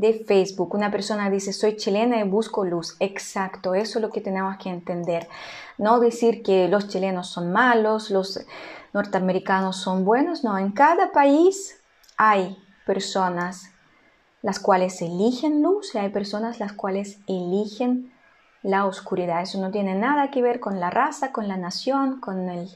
[0.00, 0.74] de Facebook.
[0.74, 2.96] Una persona dice, soy chilena y busco luz.
[3.00, 5.28] Exacto, eso es lo que tenemos que entender.
[5.76, 8.40] No decir que los chilenos son malos, los
[8.94, 10.42] norteamericanos son buenos.
[10.42, 11.78] No, en cada país
[12.16, 12.56] hay
[12.86, 13.70] personas
[14.40, 18.10] las cuales eligen luz y hay personas las cuales eligen
[18.62, 19.42] la oscuridad.
[19.42, 22.68] Eso no tiene nada que ver con la raza, con la nación, con el,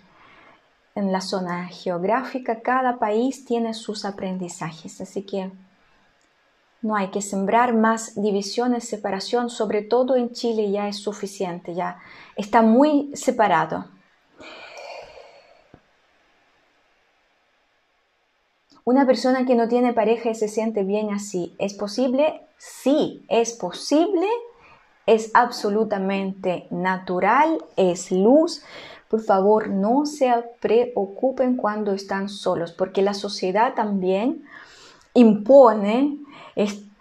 [0.95, 2.61] en la zona geográfica.
[2.61, 5.01] Cada país tiene sus aprendizajes.
[5.01, 5.51] Así que
[6.85, 11.99] no hay que sembrar más divisiones, separación, sobre todo en Chile ya es suficiente, ya
[12.37, 13.87] está muy separado.
[18.85, 22.43] Una persona que no tiene pareja y se siente bien así, ¿es posible?
[22.59, 24.29] Sí, es posible,
[25.07, 28.63] es absolutamente natural, es luz.
[29.09, 34.45] Por favor, no se preocupen cuando están solos, porque la sociedad también
[35.13, 36.19] impone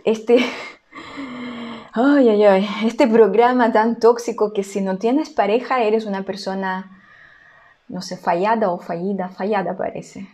[0.03, 0.37] este,
[1.93, 7.01] ay, ay, este programa tan tóxico que si no tienes pareja eres una persona,
[7.87, 10.27] no sé, fallada o fallida, fallada parece.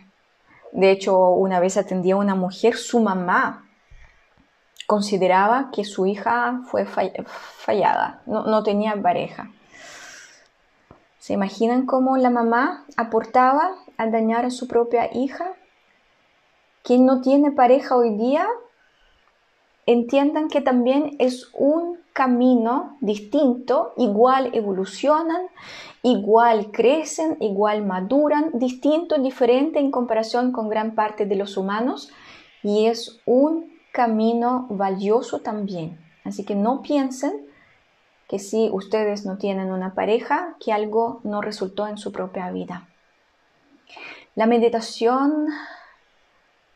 [0.72, 3.69] De hecho, una vez atendí a una mujer, su mamá
[4.90, 9.48] consideraba que su hija fue fallada, no, no tenía pareja.
[11.20, 15.52] ¿Se imaginan cómo la mamá aportaba a dañar a su propia hija?
[16.82, 18.48] Quien no tiene pareja hoy día
[19.86, 25.42] entiendan que también es un camino distinto, igual evolucionan,
[26.02, 32.10] igual crecen, igual maduran, distinto, diferente en comparación con gran parte de los humanos
[32.64, 35.98] y es un camino valioso también.
[36.24, 37.46] Así que no piensen
[38.28, 42.88] que si ustedes no tienen una pareja, que algo no resultó en su propia vida.
[44.36, 45.48] La meditación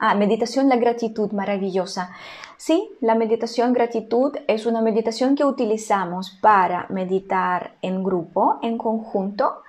[0.06, 2.10] Ah, meditación la gratitud maravillosa.
[2.58, 9.62] Sí, la meditación gratitud es una meditación que utilizamos para meditar en grupo, en conjunto,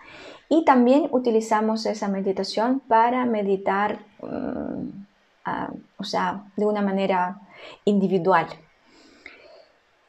[0.50, 5.06] y también utilizamos esa meditación para meditar, mm,
[5.46, 7.41] ah, o sea, de una manera
[7.86, 8.48] individual.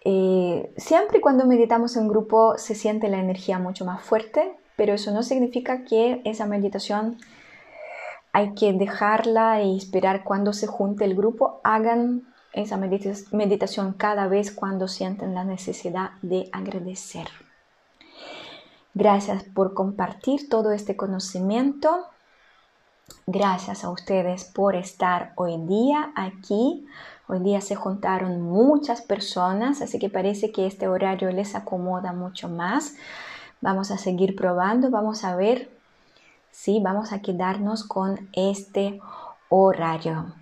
[0.05, 5.11] Eh, siempre cuando meditamos en grupo se siente la energía mucho más fuerte, pero eso
[5.11, 7.19] no significa que esa meditación
[8.33, 11.61] hay que dejarla y esperar cuando se junte el grupo.
[11.65, 12.23] Hagan
[12.53, 17.29] esa meditación cada vez cuando sienten la necesidad de agradecer.
[18.95, 22.07] Gracias por compartir todo este conocimiento.
[23.27, 26.87] Gracias a ustedes por estar hoy día aquí.
[27.29, 32.49] Hoy día se juntaron muchas personas, así que parece que este horario les acomoda mucho
[32.49, 32.95] más.
[33.61, 35.77] Vamos a seguir probando, vamos a ver
[36.57, 36.81] ¿sí?
[36.83, 39.01] Vamos a quedarnos con este
[39.51, 40.33] horario.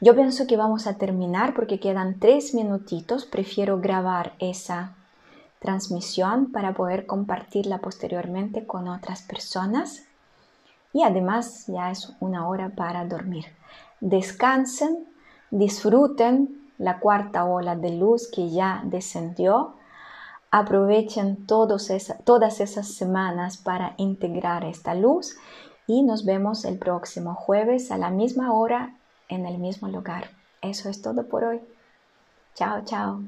[0.00, 3.24] Yo pienso que vamos a terminar porque quedan tres minutitos.
[3.24, 4.94] Prefiero grabar esa
[5.60, 10.03] transmisión para poder compartirla posteriormente con otras personas.
[10.94, 13.44] Y además ya es una hora para dormir.
[14.00, 15.06] Descansen,
[15.50, 19.74] disfruten la cuarta ola de luz que ya descendió
[20.56, 25.36] Aprovechen todas esas semanas para integrar esta luz
[25.88, 28.94] y nos vemos el próximo jueves a la misma hora
[29.28, 30.30] en el mismo lugar.
[30.62, 31.60] Eso es todo por hoy.
[32.54, 33.24] Chao, chao.